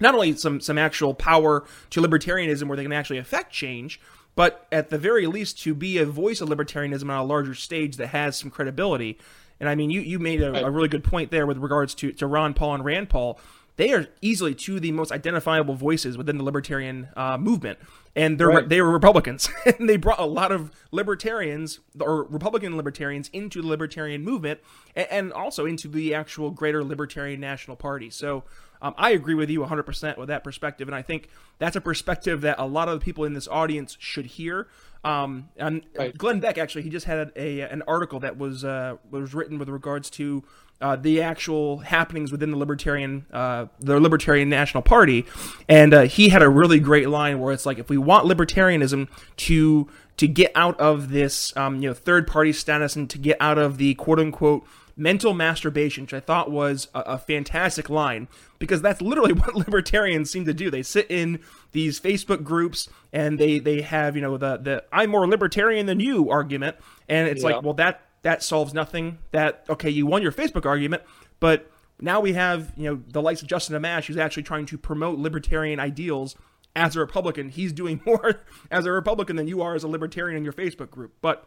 [0.00, 4.00] not only some some actual power to libertarianism where they can actually affect change,
[4.36, 7.96] but at the very least to be a voice of libertarianism on a larger stage
[7.96, 9.18] that has some credibility.
[9.58, 12.12] And I mean, you, you made a, a really good point there with regards to,
[12.12, 13.40] to Ron Paul and Rand Paul.
[13.76, 17.78] They are easily two of the most identifiable voices within the libertarian uh, movement,
[18.14, 18.68] and they're right.
[18.68, 23.68] they were Republicans, and they brought a lot of libertarians or Republican libertarians into the
[23.68, 24.60] libertarian movement,
[24.94, 28.08] and, and also into the actual greater libertarian national party.
[28.08, 28.44] So
[28.82, 32.42] um, I agree with you 100% with that perspective, and I think that's a perspective
[32.42, 34.68] that a lot of the people in this audience should hear.
[35.04, 36.16] Um, and right.
[36.16, 39.68] Glenn Beck actually, he just had a, an article that was uh, was written with
[39.68, 40.42] regards to
[40.80, 45.24] uh, the actual happenings within the libertarian uh, the libertarian national party,
[45.68, 49.08] and uh, he had a really great line where it's like, if we want libertarianism
[49.36, 53.36] to to get out of this um, you know third party status and to get
[53.40, 58.28] out of the quote unquote mental masturbation, which I thought was a, a, fantastic line
[58.58, 60.70] because that's literally what libertarians seem to do.
[60.70, 61.40] They sit in
[61.72, 66.00] these Facebook groups and they they have you know the the I'm more libertarian than
[66.00, 66.76] you argument,
[67.08, 67.50] and it's yeah.
[67.50, 69.18] like well that that solves nothing.
[69.32, 71.02] That okay, you won your Facebook argument,
[71.40, 74.78] but now we have you know the likes of Justin Amash who's actually trying to
[74.78, 76.36] promote libertarian ideals
[76.74, 77.50] as a Republican.
[77.50, 80.90] He's doing more as a Republican than you are as a libertarian in your Facebook
[80.90, 81.46] group, but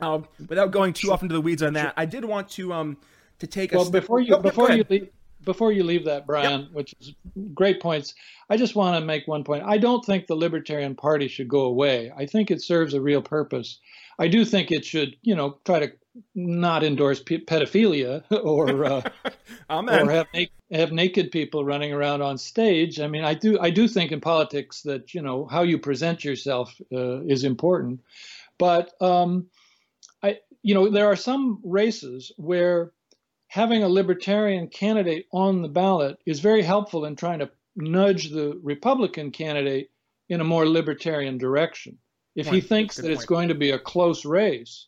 [0.00, 2.96] uh, without going too off into the weeds on that, I did want to um
[3.38, 5.08] to take well before you before you leave
[5.44, 6.72] before you leave that, Brian, yep.
[6.72, 7.14] which is
[7.54, 8.14] great points.
[8.50, 9.64] I just want to make one point.
[9.64, 12.12] I don't think the Libertarian Party should go away.
[12.14, 13.78] I think it serves a real purpose.
[14.18, 15.92] I do think it should, you know, try to
[16.34, 19.02] not endorse pedophilia or uh,
[19.70, 23.00] or have, na- have naked people running around on stage.
[23.00, 26.24] I mean, I do I do think in politics that you know how you present
[26.24, 28.00] yourself uh, is important,
[28.58, 29.46] but um, I,
[30.62, 32.92] you know, there are some races where
[33.48, 38.58] having a libertarian candidate on the ballot is very helpful in trying to nudge the
[38.62, 39.90] Republican candidate
[40.28, 41.98] in a more libertarian direction.
[42.34, 42.54] If point.
[42.54, 43.18] he thinks Good that point.
[43.18, 44.86] it's going to be a close race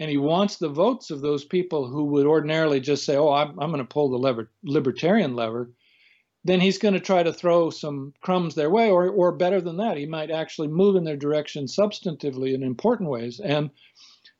[0.00, 3.58] and he wants the votes of those people who would ordinarily just say, oh, I'm,
[3.58, 5.70] I'm going to pull the lever, libertarian lever,
[6.44, 9.76] then he's going to try to throw some crumbs their way, or, or better than
[9.78, 13.40] that, he might actually move in their direction substantively in important ways.
[13.40, 13.70] And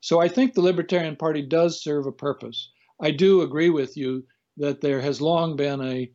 [0.09, 2.71] so I think the Libertarian Party does serve a purpose.
[2.99, 4.25] I do agree with you
[4.57, 6.11] that there has long been a,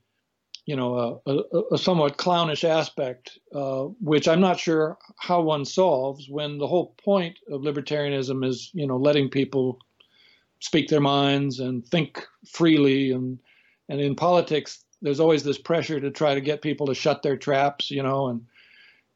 [0.66, 5.64] you know, a, a, a somewhat clownish aspect, uh, which I'm not sure how one
[5.64, 9.78] solves when the whole point of libertarianism is, you know, letting people
[10.60, 13.12] speak their minds and think freely.
[13.12, 13.38] And
[13.90, 17.38] and in politics, there's always this pressure to try to get people to shut their
[17.38, 18.42] traps, you know, and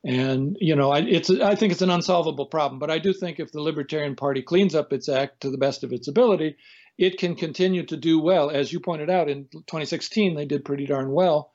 [0.08, 2.80] And you know, I, it's I think it's an unsolvable problem.
[2.80, 5.84] But I do think if the Libertarian Party cleans up its act to the best
[5.84, 6.56] of its ability,
[6.98, 8.50] it can continue to do well.
[8.50, 11.52] As you pointed out in 2016, they did pretty darn well,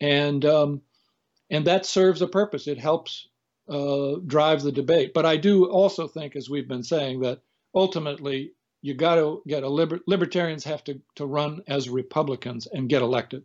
[0.00, 0.82] and um,
[1.50, 2.66] and that serves a purpose.
[2.66, 3.28] It helps
[3.68, 5.12] uh, drive the debate.
[5.14, 7.42] But I do also think, as we've been saying, that
[7.76, 12.88] ultimately you got to get a liber- libertarians have to to run as Republicans and
[12.88, 13.44] get elected.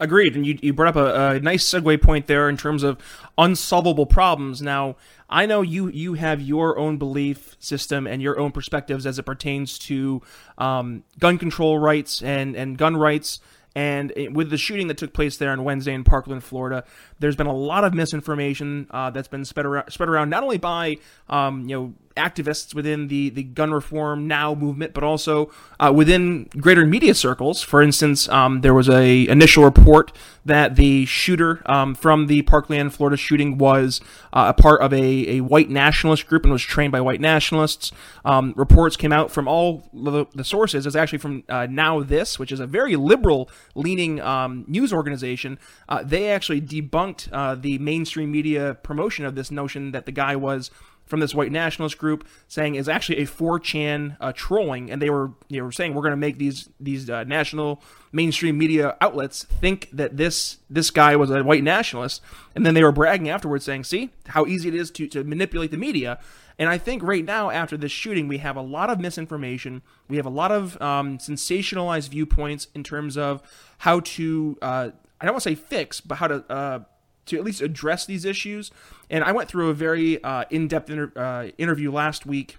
[0.00, 2.96] Agreed, and you, you brought up a, a, nice segue point there in terms of
[3.36, 4.62] unsolvable problems.
[4.62, 4.96] Now,
[5.28, 9.24] I know you you have your own belief system and your own perspectives as it
[9.24, 10.22] pertains to
[10.56, 13.40] um, gun control rights and and gun rights.
[13.74, 16.82] And with the shooting that took place there on Wednesday in Parkland, Florida,
[17.20, 20.58] there's been a lot of misinformation uh, that's been spread around, spread around not only
[20.58, 20.96] by
[21.28, 26.44] um, you know activists within the, the gun reform now movement, but also uh, within
[26.58, 27.62] greater media circles.
[27.62, 30.12] For instance, um, there was a initial report
[30.44, 34.00] that the shooter um, from the Parkland, Florida shooting was
[34.32, 37.92] uh, a part of a, a white nationalist group and was trained by white nationalists.
[38.24, 40.86] Um, reports came out from all the, the sources.
[40.86, 45.58] It's actually from uh, Now This, which is a very liberal leaning um, news organization.
[45.88, 50.36] Uh, they actually debunked uh, the mainstream media promotion of this notion that the guy
[50.36, 50.70] was
[51.10, 55.32] from this white nationalist group saying is actually a 4chan uh, trolling, and they were
[55.48, 59.88] you know saying we're going to make these these uh, national mainstream media outlets think
[59.92, 62.22] that this this guy was a white nationalist,
[62.54, 65.72] and then they were bragging afterwards saying, see how easy it is to to manipulate
[65.72, 66.18] the media.
[66.60, 69.80] And I think right now, after this shooting, we have a lot of misinformation.
[70.08, 73.42] We have a lot of um, sensationalized viewpoints in terms of
[73.78, 76.80] how to, uh, I don't want to say fix, but how to uh,
[77.26, 78.70] to at least address these issues.
[79.08, 82.56] And I went through a very uh, in-depth inter- uh, interview last week.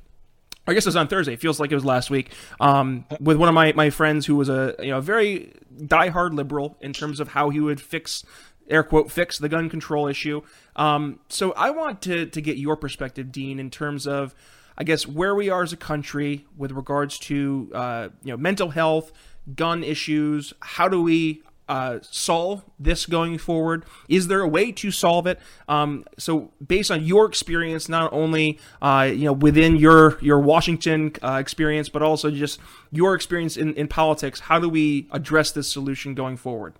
[0.67, 1.33] I guess it was on Thursday.
[1.33, 4.35] It feels like it was last week um, with one of my, my friends who
[4.35, 8.23] was a you know very diehard liberal in terms of how he would fix
[8.69, 10.41] air quote fix the gun control issue.
[10.75, 14.35] Um, so I want to to get your perspective, Dean, in terms of
[14.77, 18.69] I guess where we are as a country with regards to uh, you know mental
[18.69, 19.11] health,
[19.55, 20.53] gun issues.
[20.61, 23.85] How do we uh, solve this going forward?
[24.09, 25.39] Is there a way to solve it?
[25.69, 31.13] Um, so, based on your experience, not only uh, you know within your your Washington
[31.23, 32.59] uh, experience, but also just
[32.91, 36.73] your experience in, in politics, how do we address this solution going forward?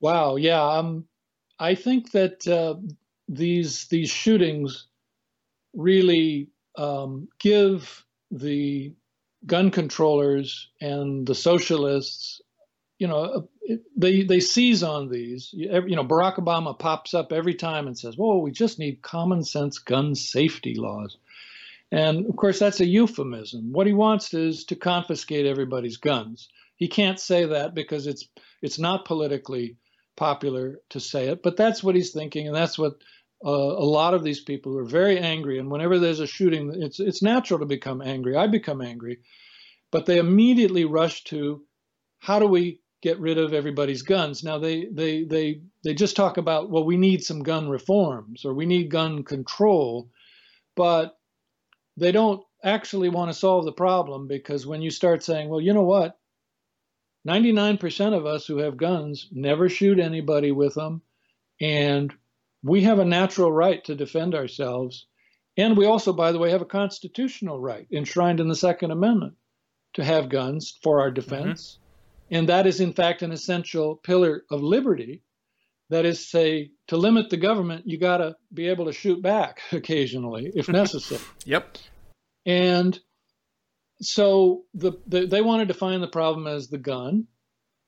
[0.00, 1.06] Wow, yeah, um,
[1.60, 2.74] I think that uh,
[3.28, 4.88] these these shootings
[5.72, 8.92] really um, give the
[9.46, 12.40] gun controllers and the socialists
[12.98, 13.48] you know,
[13.96, 15.50] they they seize on these.
[15.52, 19.42] You know, Barack Obama pops up every time and says, "Well, we just need common
[19.42, 21.16] sense gun safety laws,"
[21.90, 23.72] and of course that's a euphemism.
[23.72, 26.48] What he wants is to confiscate everybody's guns.
[26.76, 28.28] He can't say that because it's
[28.62, 29.76] it's not politically
[30.16, 32.94] popular to say it, but that's what he's thinking, and that's what
[33.44, 35.58] uh, a lot of these people are very angry.
[35.58, 38.36] And whenever there's a shooting, it's it's natural to become angry.
[38.36, 39.18] I become angry,
[39.90, 41.64] but they immediately rush to
[42.18, 44.42] how do we get rid of everybody's guns.
[44.42, 48.54] Now they they they they just talk about well we need some gun reforms or
[48.54, 50.08] we need gun control,
[50.74, 51.16] but
[51.98, 55.74] they don't actually want to solve the problem because when you start saying, well, you
[55.74, 56.18] know what?
[57.28, 61.02] 99% of us who have guns never shoot anybody with them
[61.60, 62.12] and
[62.62, 65.06] we have a natural right to defend ourselves.
[65.58, 69.34] And we also, by the way, have a constitutional right enshrined in the Second Amendment
[69.94, 71.74] to have guns for our defense.
[71.74, 71.83] Mm-hmm.
[72.30, 75.22] And that is, in fact, an essential pillar of liberty.
[75.90, 79.60] That is, say, to limit the government, you got to be able to shoot back
[79.72, 81.20] occasionally if necessary.
[81.44, 81.78] yep.
[82.46, 82.98] And
[84.00, 87.26] so the, the, they want to define the problem as the gun.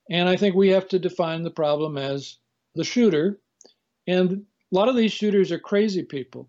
[0.09, 2.39] And I think we have to define the problem as
[2.75, 3.41] the shooter.
[4.07, 6.49] And a lot of these shooters are crazy people.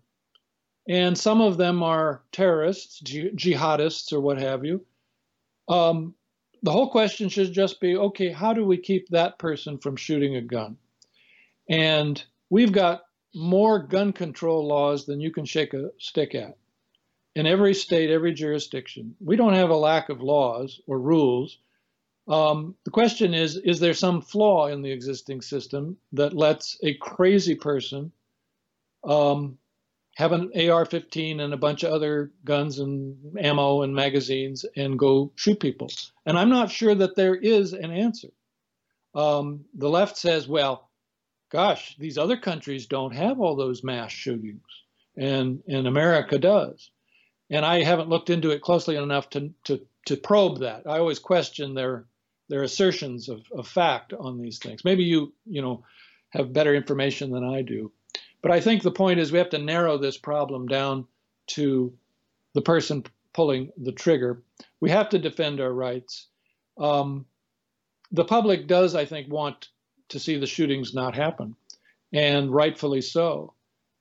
[0.88, 4.86] And some of them are terrorists, jihadists, or what have you.
[5.68, 6.14] Um,
[6.62, 10.36] the whole question should just be okay, how do we keep that person from shooting
[10.36, 10.76] a gun?
[11.68, 13.02] And we've got
[13.34, 16.56] more gun control laws than you can shake a stick at
[17.34, 19.14] in every state, every jurisdiction.
[19.20, 21.58] We don't have a lack of laws or rules.
[22.26, 26.94] Um, the question is is there some flaw in the existing system that lets a
[26.94, 28.12] crazy person
[29.04, 29.58] um,
[30.18, 35.30] have an AR-15 and a bunch of other guns and ammo and magazines and go
[35.36, 35.88] shoot people?
[36.26, 38.30] And I'm not sure that there is an answer.
[39.14, 40.90] Um, the left says, well,
[41.50, 44.66] gosh, these other countries don't have all those mass shootings,
[45.16, 46.90] and and America does.
[47.48, 50.82] And I haven't looked into it closely enough to to to probe that.
[50.84, 52.06] I always question their
[52.48, 54.84] their assertions of, of fact on these things.
[54.84, 55.84] Maybe you you know
[56.30, 57.92] have better information than I do.
[58.42, 61.06] But I think the point is we have to narrow this problem down
[61.48, 61.92] to
[62.54, 64.42] the person pulling the trigger.
[64.80, 66.28] We have to defend our rights.
[66.78, 67.26] Um,
[68.12, 69.68] the public does, I think, want
[70.08, 71.54] to see the shootings not happen,
[72.12, 73.52] and rightfully so.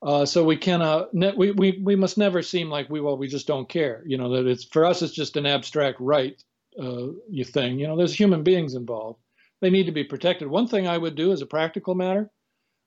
[0.01, 3.47] Uh, so we cannot, we, we, we must never seem like we, well, we just
[3.47, 4.03] don't care.
[4.05, 6.41] You know, that it's, for us, it's just an abstract right
[6.79, 7.07] uh,
[7.45, 7.79] thing.
[7.79, 9.19] You know, there's human beings involved.
[9.59, 10.47] They need to be protected.
[10.47, 12.29] One thing I would do as a practical matter,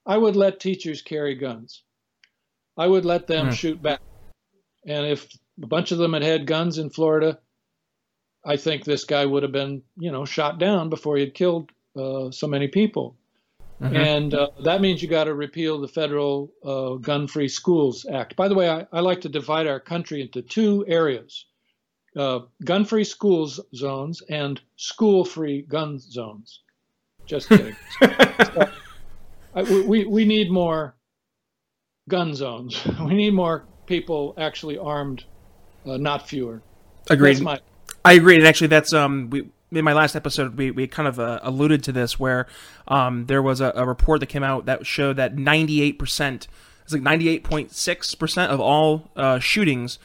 [0.07, 1.83] I would let teachers carry guns.
[2.77, 3.53] I would let them mm.
[3.53, 4.01] shoot back.
[4.87, 5.29] And if
[5.63, 7.39] a bunch of them had had guns in Florida,
[8.45, 11.71] I think this guy would have been, you know, shot down before he had killed
[11.97, 13.17] uh, so many people.
[13.81, 13.97] Mm-hmm.
[13.97, 18.37] And uh, that means you got to repeal the Federal uh, Gun Free Schools Act.
[18.37, 21.47] By the way, I, I, like to divide our country into two areas
[22.17, 26.61] uh, gun free schools zones and school free gun zones.
[27.27, 27.77] Just kidding.
[29.55, 30.95] I, we, we need more
[32.09, 32.81] gun zones.
[33.01, 35.25] We need more people actually armed,
[35.87, 36.63] uh, not fewer.
[37.09, 37.41] Agreed.
[37.41, 37.61] My...
[38.05, 41.21] I agree, and actually, that's um we in my last episode we, we kind of
[41.21, 42.47] uh, alluded to this where
[42.89, 46.49] um there was a, a, report that came out that showed that 98 percent
[46.83, 50.01] it's like 98.6 percent of all uh, shootings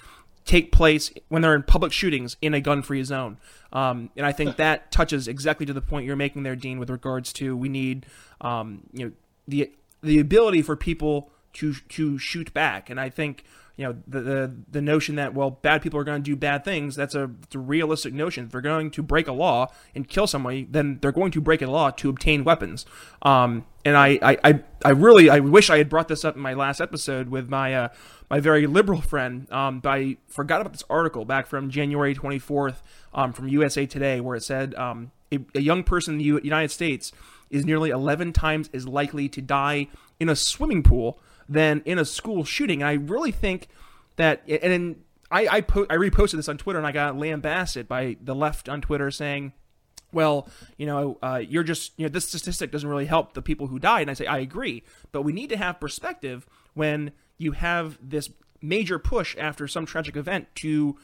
[0.45, 3.37] take place when they're in public shootings in a gun-free zone.
[3.73, 6.89] Um, and I think that touches exactly to the point you're making there, Dean, with
[6.89, 8.05] regards to we need
[8.41, 9.11] um, you know
[9.47, 9.71] the
[10.01, 12.89] the ability for people to to shoot back.
[12.89, 13.43] And I think
[13.77, 16.63] you know the the, the notion that well bad people are going to do bad
[16.63, 18.45] things that's a, a realistic notion.
[18.45, 21.61] If they're going to break a law and kill somebody then they're going to break
[21.61, 22.85] a law to obtain weapons.
[23.21, 26.53] Um, and I, I, I really I wish I had brought this up in my
[26.53, 27.87] last episode with my uh,
[28.29, 29.51] my very liberal friend.
[29.51, 32.77] Um, but I forgot about this article back from January 24th
[33.13, 36.71] um, from USA Today where it said um, a, a young person in the United
[36.71, 37.11] States
[37.49, 39.87] is nearly 11 times as likely to die
[40.19, 42.81] in a swimming pool than in a school shooting.
[42.81, 43.67] And I really think
[44.15, 48.17] that, and I I, po- I reposted this on Twitter and I got lambasted by
[48.21, 49.53] the left on Twitter saying,
[50.11, 53.67] well, you know, uh, you're just, you know, this statistic doesn't really help the people
[53.67, 54.03] who died.
[54.03, 54.83] And I say, I agree.
[55.11, 58.29] But we need to have perspective when you have this
[58.61, 60.97] major push after some tragic event to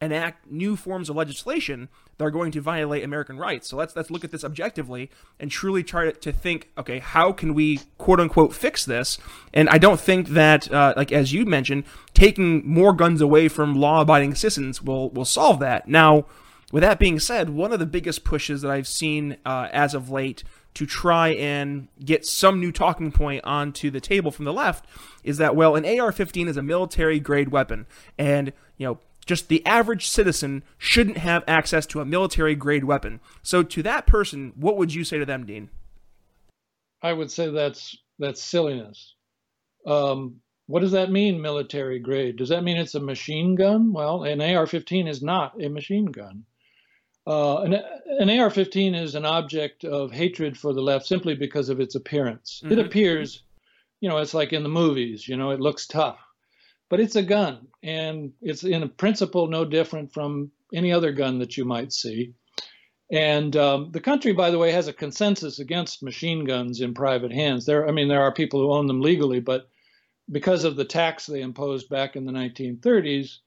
[0.00, 3.68] enact new forms of legislation that are going to violate American rights.
[3.68, 7.32] So let's let's look at this objectively and truly try to, to think, okay, how
[7.32, 9.18] can we quote unquote fix this?
[9.52, 11.84] And I don't think that, uh, like as you mentioned,
[12.14, 15.88] taking more guns away from law-abiding citizens will will solve that.
[15.88, 16.26] Now,
[16.70, 20.10] with that being said, one of the biggest pushes that I've seen uh, as of
[20.10, 20.44] late
[20.74, 24.86] to try and get some new talking point onto the table from the left
[25.24, 27.86] is that well, an AR-15 is a military grade weapon,
[28.16, 28.98] and you know
[29.28, 33.20] just the average citizen shouldn't have access to a military grade weapon.
[33.42, 35.68] So to that person, what would you say to them, Dean?
[37.02, 39.14] I would say that's that's silliness.
[39.86, 42.36] Um, what does that mean, military grade?
[42.36, 43.92] Does that mean it's a machine gun?
[43.92, 46.44] Well, an AR-15 is not a machine gun.
[47.26, 51.80] Uh, an, an AR-15 is an object of hatred for the left simply because of
[51.80, 52.60] its appearance.
[52.64, 52.72] Mm-hmm.
[52.72, 53.42] It appears,
[54.00, 55.28] you know, it's like in the movies.
[55.28, 56.18] You know, it looks tough
[56.88, 61.56] but it's a gun and it's in principle no different from any other gun that
[61.56, 62.34] you might see.
[63.10, 67.32] And um, the country, by the way, has a consensus against machine guns in private
[67.32, 67.64] hands.
[67.64, 69.68] There, I mean, there are people who own them legally, but
[70.30, 73.38] because of the tax they imposed back in the 1930s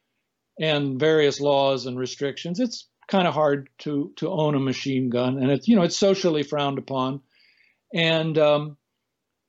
[0.59, 5.37] and various laws and restrictions, it's kind of hard to to own a machine gun,
[5.37, 7.21] and it's you know it's socially frowned upon.
[7.93, 8.77] And um,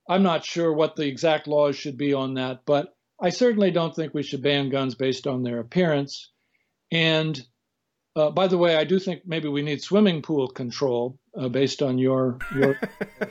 [0.07, 3.95] I'm not sure what the exact laws should be on that, but I certainly don't
[3.95, 6.29] think we should ban guns based on their appearance.
[6.91, 7.41] And
[8.17, 11.81] uh, by the way, I do think maybe we need swimming pool control uh, based
[11.81, 12.77] on your your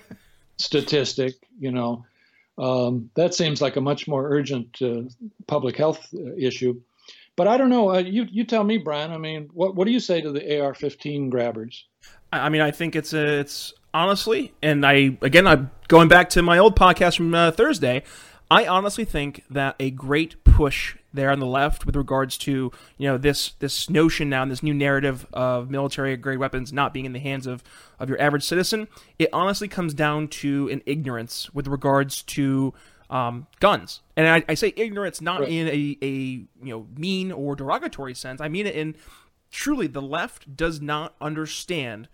[0.57, 1.35] statistic.
[1.61, 2.07] You know,
[2.57, 5.03] um, that seems like a much more urgent uh,
[5.47, 6.81] public health uh, issue.
[7.37, 7.91] But I don't know.
[7.91, 9.13] Uh, you you tell me, Brian.
[9.13, 11.85] I mean, what what do you say to the AR-15 grabbers?
[12.33, 16.43] I mean, I think it's a, it's honestly, and I again, I'm going back to
[16.43, 18.05] my old podcast from uh, Thursday.
[18.53, 23.09] I honestly think that a great push there on the left with regards to you
[23.09, 27.07] know this this notion now and this new narrative of military grade weapons not being
[27.07, 27.65] in the hands of
[27.99, 28.89] of your average citizen
[29.19, 32.75] it honestly comes down to an ignorance with regards to
[33.09, 35.49] um, guns and I, I, say ignorance not right.
[35.49, 38.97] in a, a you know mean or derogatory sense I mean it in
[39.51, 42.09] truly the left does not understand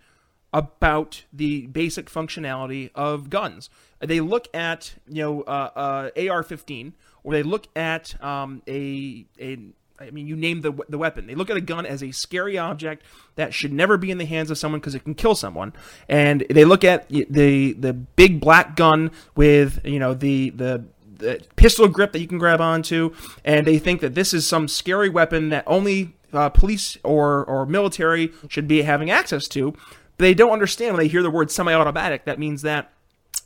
[0.53, 3.69] about the basic functionality of guns.
[3.99, 6.93] They look at you know uh, uh, AR-15,
[7.23, 9.57] or they look at um, a a
[10.01, 11.27] I mean, you name the the weapon.
[11.27, 13.03] They look at a gun as a scary object
[13.35, 15.73] that should never be in the hands of someone because it can kill someone.
[16.07, 20.85] And they look at the the big black gun with you know the the
[21.17, 24.67] the pistol grip that you can grab onto, and they think that this is some
[24.67, 29.71] scary weapon that only uh, police or or military should be having access to.
[29.71, 32.25] But they don't understand when they hear the word semi-automatic.
[32.25, 32.91] That means that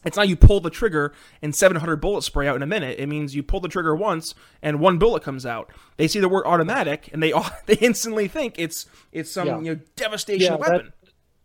[0.05, 2.99] it's not you pull the trigger and 700 bullets spray out in a minute.
[2.99, 5.71] It means you pull the trigger once and one bullet comes out.
[5.97, 7.33] They see the word automatic and they
[7.65, 9.57] they instantly think it's it's some yeah.
[9.59, 10.85] you know devastation yeah, weapon.
[10.85, 10.93] That,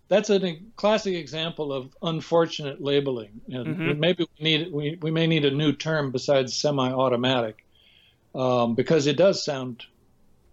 [0.08, 4.00] that's a classic example of unfortunate labeling, and mm-hmm.
[4.00, 7.62] maybe we need we, we may need a new term besides semi-automatic,
[8.34, 9.84] um, because it does sound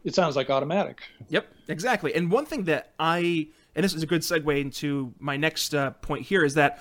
[0.04, 1.04] it sounds like automatic.
[1.30, 2.14] Yep, exactly.
[2.14, 5.92] And one thing that I and this is a good segue into my next uh,
[5.92, 6.80] point here is that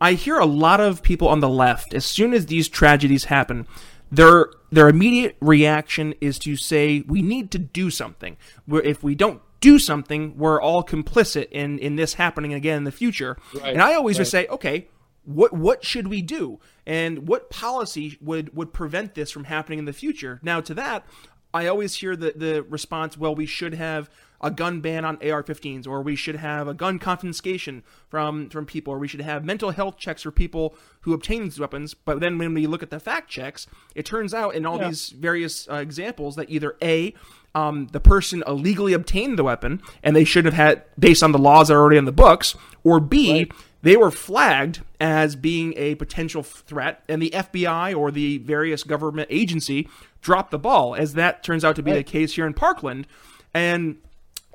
[0.00, 3.66] I hear a lot of people on the left, as soon as these tragedies happen,
[4.10, 8.36] their their immediate reaction is to say we need to do something.
[8.66, 12.84] Where if we don't do something, we're all complicit in in this happening again in
[12.84, 13.36] the future.
[13.54, 14.22] Right, and I always right.
[14.22, 14.88] just say, okay,
[15.24, 19.84] what what should we do, and what policy would would prevent this from happening in
[19.84, 20.38] the future?
[20.42, 21.06] Now, to that,
[21.52, 24.10] I always hear the the response, well, we should have
[24.44, 28.92] a gun ban on AR-15s, or we should have a gun confiscation from from people,
[28.92, 31.94] or we should have mental health checks for people who obtain these weapons.
[31.94, 34.88] But then when we look at the fact checks, it turns out in all yeah.
[34.88, 37.14] these various uh, examples that either a
[37.54, 41.38] um, the person illegally obtained the weapon and they should have had based on the
[41.38, 43.52] laws that are already in the books, or b right.
[43.80, 49.28] they were flagged as being a potential threat, and the FBI or the various government
[49.30, 49.88] agency
[50.20, 52.04] dropped the ball, as that turns out to be right.
[52.04, 53.06] the case here in Parkland.
[53.54, 53.98] And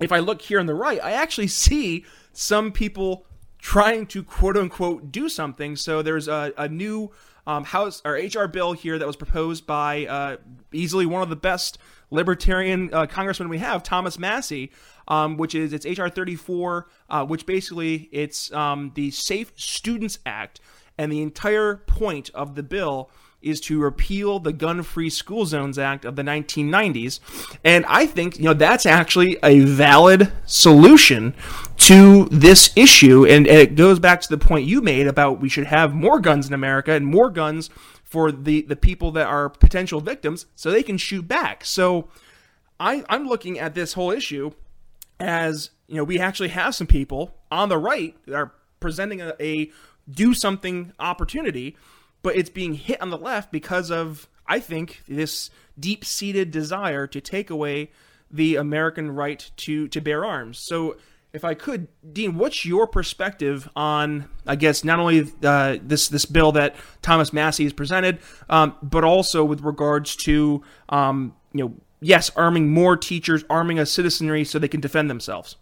[0.02, 3.26] if I look here on the right, I actually see some people
[3.58, 5.76] trying to quote unquote do something.
[5.76, 7.12] So there's a, a new
[7.46, 10.38] um, House or HR bill here that was proposed by uh,
[10.72, 11.78] easily one of the best
[12.12, 14.72] libertarian uh, congressmen we have, Thomas Massie,
[15.08, 20.60] um, which is it's HR 34, uh, which basically it's um, the Safe Students Act,
[20.98, 23.10] and the entire point of the bill
[23.42, 27.20] is to repeal the Gun Free School Zones Act of the 1990s.
[27.64, 31.34] And I think, you know, that's actually a valid solution
[31.78, 33.26] to this issue.
[33.26, 36.20] And, and, it goes back to the point you made about we should have more
[36.20, 37.70] guns in America and more guns
[38.04, 41.64] for the, the people that are potential victims so they can shoot back.
[41.64, 42.10] So
[42.80, 44.52] I, I'm looking at this whole issue
[45.20, 49.34] as, you know, we actually have some people on the right that are presenting a,
[49.40, 49.72] a
[50.10, 51.78] do something opportunity
[52.22, 55.50] but it's being hit on the left because of I think this
[55.80, 57.92] deep-seated desire to take away
[58.32, 60.60] the American right to to bear arms.
[60.60, 60.98] So
[61.32, 66.26] if I could, Dean, what's your perspective on, I guess, not only uh, this this
[66.26, 71.76] bill that Thomas Massie has presented, um, but also with regards to, um, you know,
[72.02, 75.56] yes, arming more teachers, arming a citizenry so they can defend themselves.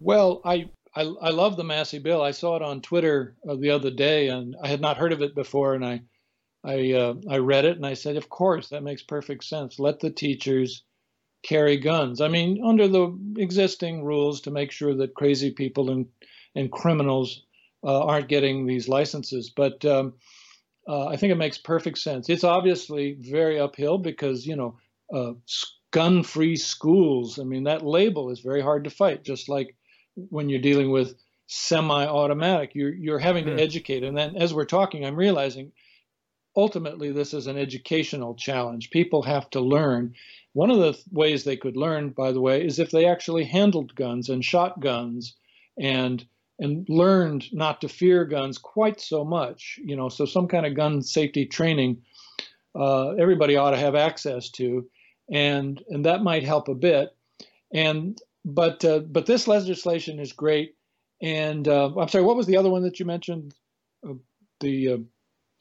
[0.00, 2.22] Well, I I, I love the Massie bill.
[2.22, 5.20] I saw it on Twitter uh, the other day, and I had not heard of
[5.20, 5.74] it before.
[5.74, 6.00] And I,
[6.64, 9.78] I, uh, I read it, and I said, "Of course, that makes perfect sense.
[9.78, 10.82] Let the teachers
[11.42, 12.20] carry guns.
[12.22, 16.06] I mean, under the existing rules to make sure that crazy people and
[16.54, 17.44] and criminals
[17.84, 19.50] uh, aren't getting these licenses.
[19.54, 20.14] But um,
[20.88, 22.30] uh, I think it makes perfect sense.
[22.30, 24.78] It's obviously very uphill because you know,
[25.12, 25.34] uh,
[25.90, 27.38] gun-free schools.
[27.38, 29.22] I mean, that label is very hard to fight.
[29.24, 29.75] Just like
[30.16, 31.14] when you're dealing with
[31.46, 32.74] semi-automatic.
[32.74, 33.58] You're you're having to hmm.
[33.58, 35.72] educate, and then as we're talking, I'm realizing
[36.56, 38.90] ultimately this is an educational challenge.
[38.90, 40.14] People have to learn.
[40.54, 43.94] One of the ways they could learn, by the way, is if they actually handled
[43.94, 45.34] guns and shot guns
[45.78, 46.24] and
[46.58, 49.78] and learned not to fear guns quite so much.
[49.84, 52.02] You know, so some kind of gun safety training
[52.74, 54.88] uh, everybody ought to have access to,
[55.30, 57.14] and and that might help a bit.
[57.72, 60.76] And but uh, but this legislation is great.
[61.20, 63.54] And uh, I'm sorry, what was the other one that you mentioned?
[64.06, 64.14] Uh,
[64.60, 64.96] the uh,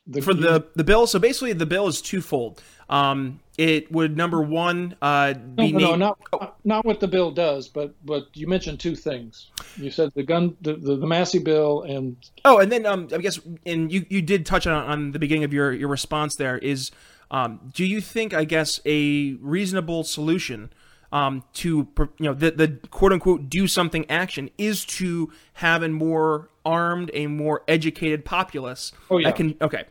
[0.08, 1.08] the, for the the bill.
[1.08, 2.62] So basically, the bill is twofold.
[2.88, 6.54] Um, it would number one uh, be no, no, no not oh.
[6.64, 9.50] not what the bill does, but but you mentioned two things.
[9.78, 13.18] You said the gun, the the, the Massie bill, and oh, and then um, I
[13.18, 16.36] guess, and you you did touch on on the beginning of your your response.
[16.36, 16.92] There is,
[17.32, 20.70] um, do you think I guess a reasonable solution?
[21.12, 25.90] Um, to you know the, the quote unquote do something action is to have a
[25.90, 28.92] more armed, a more educated populace.
[29.10, 29.32] Oh yeah.
[29.32, 29.86] Can okay.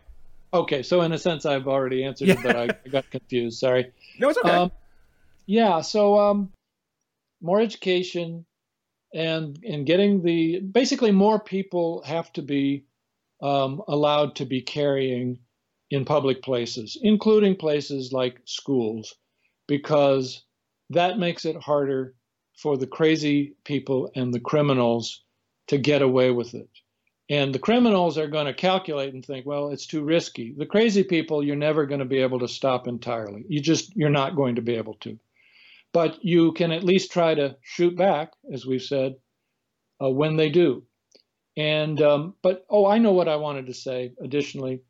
[0.53, 2.35] Okay, so in a sense, I've already answered yeah.
[2.35, 3.59] it, but I, I, got confused.
[3.59, 3.93] Sorry.
[4.21, 4.51] No, it's okay.
[4.51, 4.71] Um,
[5.45, 6.53] yeah, so um,
[7.43, 8.47] more education
[9.13, 12.85] and and getting the basically more people have to be
[13.43, 15.41] um, allowed to be carrying
[15.91, 19.15] in public places, including places like schools,
[19.67, 20.45] because
[20.91, 22.15] that makes it harder
[22.57, 25.25] for the crazy people and the criminals
[25.69, 26.69] to get away with it.
[27.31, 30.55] And the criminals are going to calculate and think, well, it's too risky.
[30.57, 33.45] The crazy people, you're never going to be able to stop entirely.
[33.49, 35.19] You just, you're not going to be able to.
[35.93, 39.15] But you can at least try to shoot back, as we've said,
[40.03, 40.85] uh, when they do.
[41.57, 44.83] And, um, but, oh, I know what I wanted to say additionally.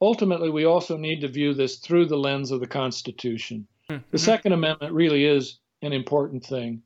[0.00, 3.66] Ultimately, we also need to view this through the lens of the Constitution.
[3.90, 4.02] Mm-hmm.
[4.10, 6.82] The Second Amendment really is an important thing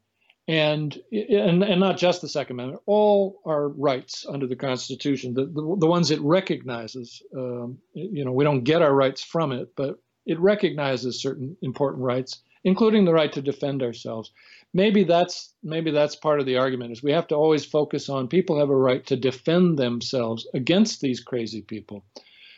[0.49, 5.47] and, and and not just the Second Amendment, all our rights under the Constitution, the
[5.47, 7.23] the, the ones it recognizes.
[7.37, 12.03] Um, you know, we don't get our rights from it, but it recognizes certain important
[12.03, 14.33] rights, including the right to defend ourselves.
[14.75, 18.27] Maybe that's maybe that's part of the argument is we have to always focus on
[18.27, 22.05] people have a right to defend themselves against these crazy people,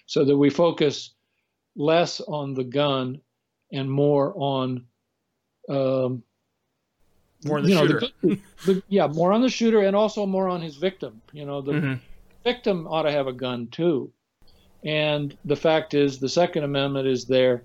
[0.06, 1.12] so that we focus
[1.76, 3.20] less on the gun
[3.74, 4.86] and more on
[5.68, 6.22] um,
[7.44, 8.00] more on the shooter.
[8.00, 11.20] Know, the, the, yeah, more on the shooter and also more on his victim.
[11.32, 11.94] You know, the mm-hmm.
[12.44, 14.12] victim ought to have a gun too.
[14.84, 17.62] And the fact is, the Second Amendment is there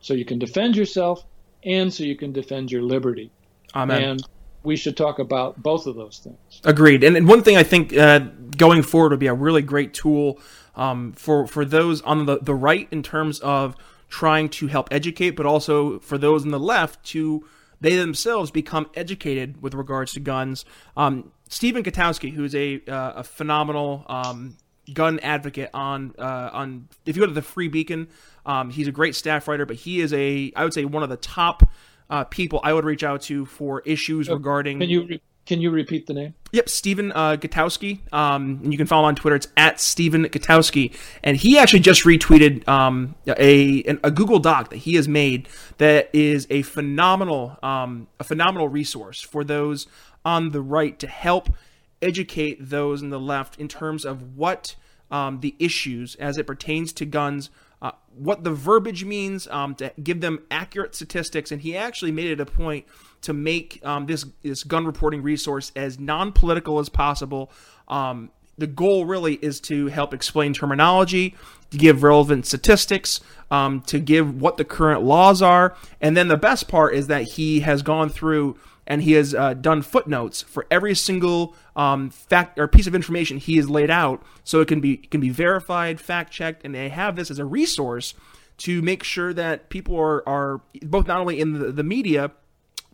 [0.00, 1.24] so you can defend yourself
[1.64, 3.30] and so you can defend your liberty.
[3.74, 4.02] Amen.
[4.02, 4.22] And
[4.62, 6.60] we should talk about both of those things.
[6.64, 7.02] Agreed.
[7.02, 8.20] And, and one thing I think uh,
[8.56, 10.38] going forward would be a really great tool
[10.76, 13.76] um, for for those on the, the right in terms of
[14.10, 17.46] trying to help educate, but also for those on the left to
[17.80, 20.66] they themselves become educated with regards to guns.
[20.98, 24.58] Um, Stephen Gutowski, who's a, uh, a phenomenal um,
[24.92, 28.08] gun advocate on uh, on if you go to the Free Beacon,
[28.44, 31.08] um, he's a great staff writer, but he is a I would say one of
[31.08, 31.68] the top
[32.10, 34.80] uh, people I would reach out to for issues regarding.
[34.80, 35.18] Can you
[35.50, 36.32] can you repeat the name?
[36.52, 37.98] Yep, Stephen uh, Gutowski.
[38.12, 39.34] Um, and you can follow him on Twitter.
[39.34, 40.94] It's at Stephen Gutowski.
[41.24, 45.48] And he actually just retweeted um, a a Google Doc that he has made
[45.78, 49.88] that is a phenomenal um, a phenomenal resource for those
[50.24, 51.52] on the right to help
[52.00, 54.76] educate those in the left in terms of what
[55.10, 57.50] um, the issues as it pertains to guns
[57.82, 62.30] uh, what the verbiage means, um, to give them accurate statistics, and he actually made
[62.30, 62.84] it a point
[63.22, 67.50] to make um, this this gun reporting resource as non-political as possible.
[67.88, 71.34] Um, the goal really is to help explain terminology,
[71.70, 76.36] to give relevant statistics, um, to give what the current laws are, and then the
[76.36, 80.66] best part is that he has gone through and he has uh, done footnotes for
[80.70, 84.80] every single um, fact or piece of information he has laid out, so it can
[84.80, 88.14] be can be verified, fact checked, and they have this as a resource
[88.58, 92.32] to make sure that people are are both not only in the, the media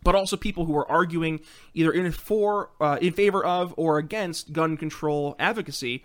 [0.07, 1.41] but also people who are arguing
[1.73, 6.01] either in for uh, in favor of or against gun control advocacy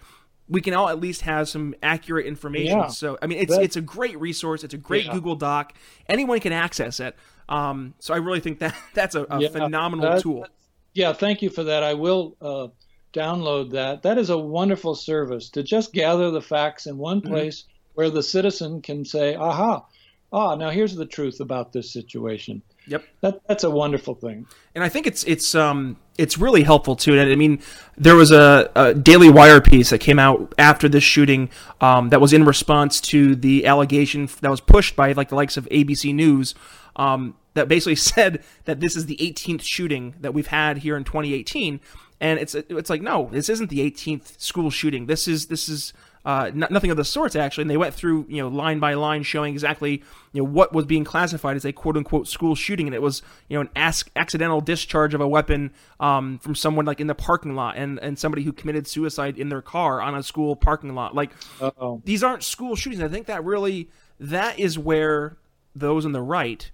[0.49, 2.79] we can all at least have some accurate information.
[2.79, 4.65] Yeah, so I mean, it's it's a great resource.
[4.65, 5.13] It's a great yeah.
[5.13, 5.73] Google Doc.
[6.09, 7.17] Anyone can access it.
[7.49, 10.47] Um, so I really think that that's a, a yeah, phenomenal that, tool.
[10.95, 11.85] Yeah, thank you for that.
[11.85, 12.69] I will uh,
[13.15, 14.03] download that.
[14.03, 17.31] That is a wonderful service to just gather the facts in one mm-hmm.
[17.31, 17.73] place mm-hmm.
[17.95, 19.87] where the citizen can say, "Aha,
[20.33, 24.47] ah, now here's the truth about this situation." Yep, that that's a wonderful thing.
[24.75, 27.19] And I think it's it's um it's really helpful too.
[27.19, 27.61] And I mean,
[27.97, 31.49] there was a, a Daily Wire piece that came out after this shooting
[31.81, 35.57] um, that was in response to the allegation that was pushed by like the likes
[35.57, 36.55] of ABC News
[36.97, 41.05] um, that basically said that this is the 18th shooting that we've had here in
[41.05, 41.81] 2018.
[42.21, 45.07] And it's it's like no, this isn't the 18th school shooting.
[45.07, 45.93] This is this is
[46.25, 47.63] uh, n- nothing of the sorts actually.
[47.63, 50.03] And they went through you know line by line showing exactly
[50.33, 53.23] you know what was being classified as a quote unquote school shooting, and it was
[53.49, 57.15] you know an as- accidental discharge of a weapon um, from someone like in the
[57.15, 60.95] parking lot, and and somebody who committed suicide in their car on a school parking
[60.95, 61.15] lot.
[61.15, 62.03] Like Uh-oh.
[62.05, 63.03] these aren't school shootings.
[63.03, 65.37] I think that really that is where
[65.75, 66.71] those on the right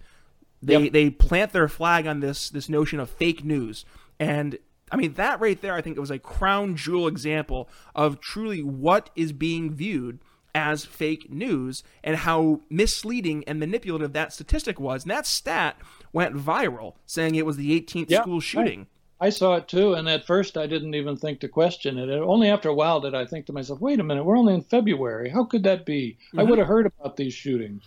[0.61, 0.93] they yep.
[0.93, 3.85] they plant their flag on this this notion of fake news
[4.19, 4.57] and
[4.91, 8.63] I mean, that right there, I think it was a crown jewel example of truly
[8.63, 10.19] what is being viewed
[10.55, 15.03] as fake news and how misleading and manipulative that statistic was.
[15.03, 15.77] And that stat
[16.11, 18.87] went viral, saying it was the 18th yeah, school shooting.
[19.19, 22.09] I, I, saw it too, and at first I didn't even think to question it.
[22.09, 24.63] Only after a while did I think to myself, wait a minute, we're only in
[24.63, 25.29] February.
[25.29, 26.17] How could that be?
[26.29, 26.39] Mm-hmm.
[26.39, 27.83] I would have heard about these shootings.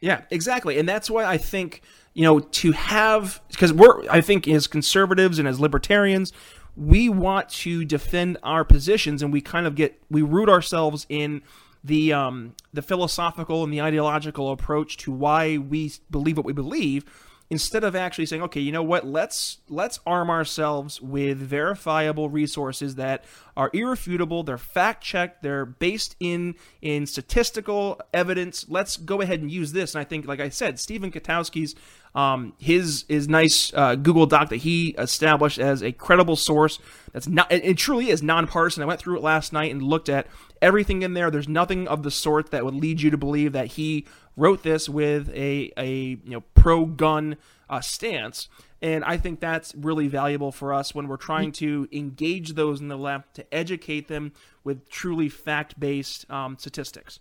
[0.00, 0.78] Yeah, exactly.
[0.78, 1.82] And that's why I think
[2.18, 6.32] you know, to have because we're I think as conservatives and as libertarians,
[6.76, 11.42] we want to defend our positions, and we kind of get we root ourselves in
[11.84, 17.04] the um, the philosophical and the ideological approach to why we believe what we believe
[17.50, 22.96] instead of actually saying okay you know what let's let's arm ourselves with verifiable resources
[22.96, 23.24] that
[23.56, 29.50] are irrefutable they're fact checked they're based in in statistical evidence let's go ahead and
[29.50, 29.94] use this.
[29.94, 31.74] And i think like i said stephen Gutowski's
[32.14, 36.78] um, his his nice uh, Google Doc that he established as a credible source.
[37.12, 38.82] That's not it, it truly is nonpartisan.
[38.82, 40.26] I went through it last night and looked at
[40.60, 41.30] everything in there.
[41.30, 44.06] There's nothing of the sort that would lead you to believe that he
[44.36, 47.36] wrote this with a a you know pro gun
[47.68, 48.48] uh, stance.
[48.80, 52.86] And I think that's really valuable for us when we're trying to engage those in
[52.86, 54.32] the left to educate them
[54.62, 57.18] with truly fact based um, statistics.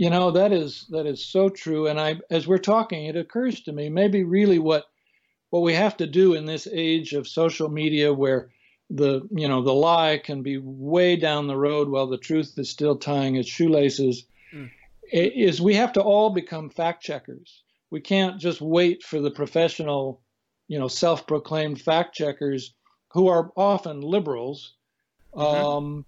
[0.00, 1.86] You know that is that is so true.
[1.86, 4.86] And I, as we're talking, it occurs to me maybe really what
[5.50, 8.48] what we have to do in this age of social media, where
[8.88, 12.70] the you know the lie can be way down the road while the truth is
[12.70, 14.24] still tying its shoelaces,
[14.54, 14.70] mm.
[15.12, 17.62] is we have to all become fact checkers.
[17.90, 20.22] We can't just wait for the professional
[20.70, 22.72] you know, self-proclaimed fact checkers
[23.08, 24.74] who are often liberals
[25.34, 25.66] mm-hmm.
[25.66, 26.06] um,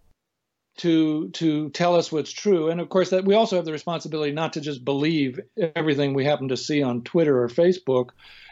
[0.78, 2.70] to to tell us what's true.
[2.70, 5.40] And of course, that we also have the responsibility not to just believe
[5.76, 8.10] everything we happen to see on Twitter or Facebook.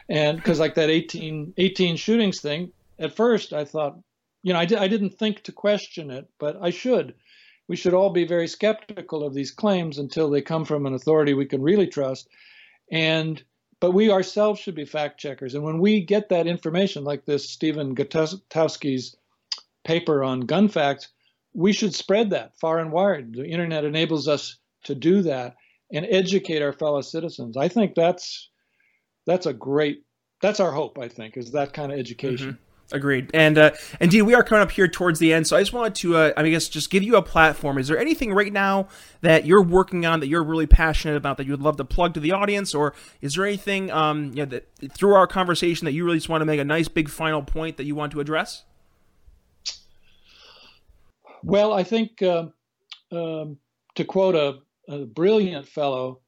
[0.09, 3.97] And because like that 18, 18 shootings thing, at first I thought,
[4.43, 7.15] you know, I, di- I didn't think to question it, but I should.
[7.67, 11.33] We should all be very skeptical of these claims until they come from an authority
[11.33, 12.27] we can really trust.
[12.91, 13.41] And
[13.79, 15.55] but we ourselves should be fact checkers.
[15.55, 19.15] And when we get that information, like this Stephen Gutowski's
[19.83, 21.07] paper on gun facts,
[21.53, 23.33] we should spread that far and wide.
[23.33, 25.55] The internet enables us to do that
[25.91, 27.57] and educate our fellow citizens.
[27.57, 28.49] I think that's
[29.25, 30.03] that's a great
[30.41, 30.97] that's our hope.
[30.97, 32.53] I think is that kind of education.
[32.53, 32.63] Mm-hmm.
[32.93, 33.31] Agreed.
[33.33, 33.71] And uh,
[34.01, 36.33] indeed, we are coming up here towards the end, so I just wanted to, uh,
[36.35, 37.77] I guess, just give you a platform.
[37.77, 38.89] Is there anything right now
[39.21, 42.13] that you're working on that you're really passionate about that you would love to plug
[42.15, 45.93] to the audience, or is there anything, um, you know, that through our conversation that
[45.93, 48.19] you really just want to make a nice big final point that you want to
[48.19, 48.65] address?
[51.43, 52.47] Well, I think uh,
[53.11, 53.57] um,
[53.95, 54.59] to quote a,
[54.91, 56.21] a brilliant fellow,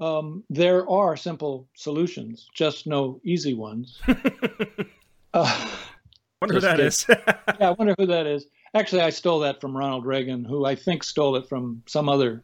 [0.00, 4.00] um, there are simple solutions, just no easy ones.
[5.34, 5.70] uh,
[6.40, 7.06] wonder who that is.
[7.08, 7.24] yeah,
[7.60, 8.46] I wonder who that is.
[8.74, 12.42] Actually, I stole that from Ronald Reagan, who I think stole it from some other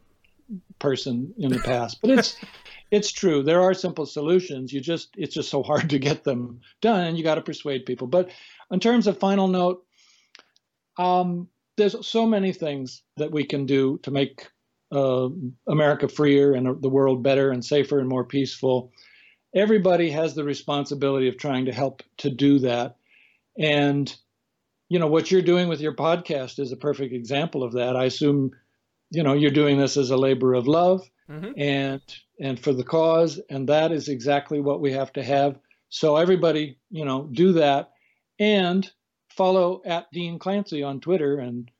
[0.79, 1.99] person in the past.
[2.01, 2.37] But it's
[2.91, 3.43] it's true.
[3.43, 4.71] There are simple solutions.
[4.71, 7.85] You just it's just so hard to get them done, and you got to persuade
[7.85, 8.07] people.
[8.07, 8.29] But
[8.71, 9.85] in terms of final note,
[10.97, 11.47] um,
[11.77, 14.47] there's so many things that we can do to make
[14.91, 15.29] uh,
[15.67, 18.91] America freer and the world better and safer and more peaceful.
[19.55, 22.97] Everybody has the responsibility of trying to help to do that.
[23.57, 24.13] And,
[24.89, 27.95] you know, what you're doing with your podcast is a perfect example of that.
[27.95, 28.51] I assume,
[29.11, 31.51] you know, you're doing this as a labor of love mm-hmm.
[31.57, 32.01] and
[32.39, 35.57] and for the cause, and that is exactly what we have to have.
[35.89, 37.91] So everybody, you know, do that
[38.39, 38.89] and
[39.37, 41.71] follow at Dean Clancy on Twitter and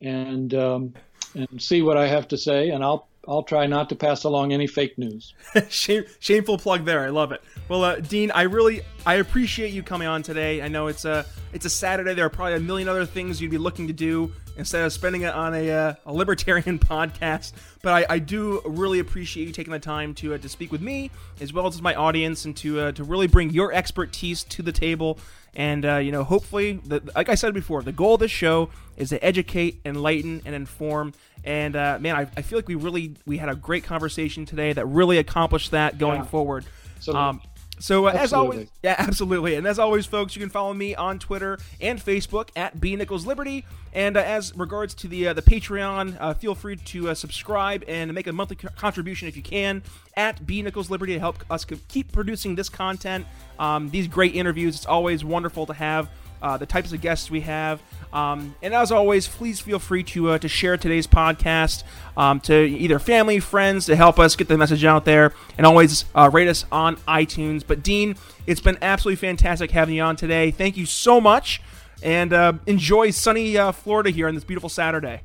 [0.00, 0.94] and um,
[1.34, 4.52] and see what I have to say, and I'll I'll try not to pass along
[4.52, 5.34] any fake news.
[5.68, 7.00] Shame, shameful plug there.
[7.00, 7.42] I love it.
[7.68, 10.62] Well, uh, Dean, I really I appreciate you coming on today.
[10.62, 12.14] I know it's a it's a Saturday.
[12.14, 15.22] There are probably a million other things you'd be looking to do instead of spending
[15.22, 17.52] it on a, uh, a libertarian podcast.
[17.82, 20.80] But I, I, do really appreciate you taking the time to uh, to speak with
[20.80, 21.10] me
[21.40, 24.72] as well as my audience and to uh, to really bring your expertise to the
[24.72, 25.18] table.
[25.56, 28.68] And uh, you know, hopefully, the, like I said before, the goal of this show
[28.98, 31.14] is to educate, enlighten, and inform.
[31.44, 34.74] And uh, man, I, I, feel like we really we had a great conversation today
[34.74, 36.26] that really accomplished that going yeah.
[36.26, 36.66] forward.
[37.00, 37.40] So, um,
[37.78, 39.54] so uh, as always, yeah, absolutely.
[39.54, 43.26] And as always, folks, you can follow me on Twitter and Facebook at B Nichols
[43.26, 43.64] Liberty.
[43.92, 47.84] And uh, as regards to the uh, the Patreon, uh, feel free to uh, subscribe
[47.88, 49.82] and make a monthly co- contribution if you can
[50.16, 53.26] at B Nichols Liberty to help us keep producing this content,
[53.58, 54.76] um, these great interviews.
[54.76, 56.08] It's always wonderful to have
[56.46, 57.82] uh, the types of guests we have.
[58.12, 61.82] Um, and as always, please feel free to uh, to share today's podcast
[62.16, 66.04] um, to either family, friends, to help us get the message out there, and always
[66.14, 67.64] uh, rate us on iTunes.
[67.66, 68.14] But Dean,
[68.46, 70.52] it's been absolutely fantastic having you on today.
[70.52, 71.60] Thank you so much,
[72.00, 75.22] and uh, enjoy sunny uh, Florida here on this beautiful Saturday.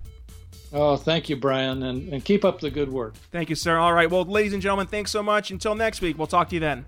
[0.73, 3.13] Oh, thank you, Brian, and, and keep up the good work.
[3.31, 3.77] Thank you, sir.
[3.77, 5.51] All right, well, ladies and gentlemen, thanks so much.
[5.51, 6.85] Until next week, we'll talk to you then.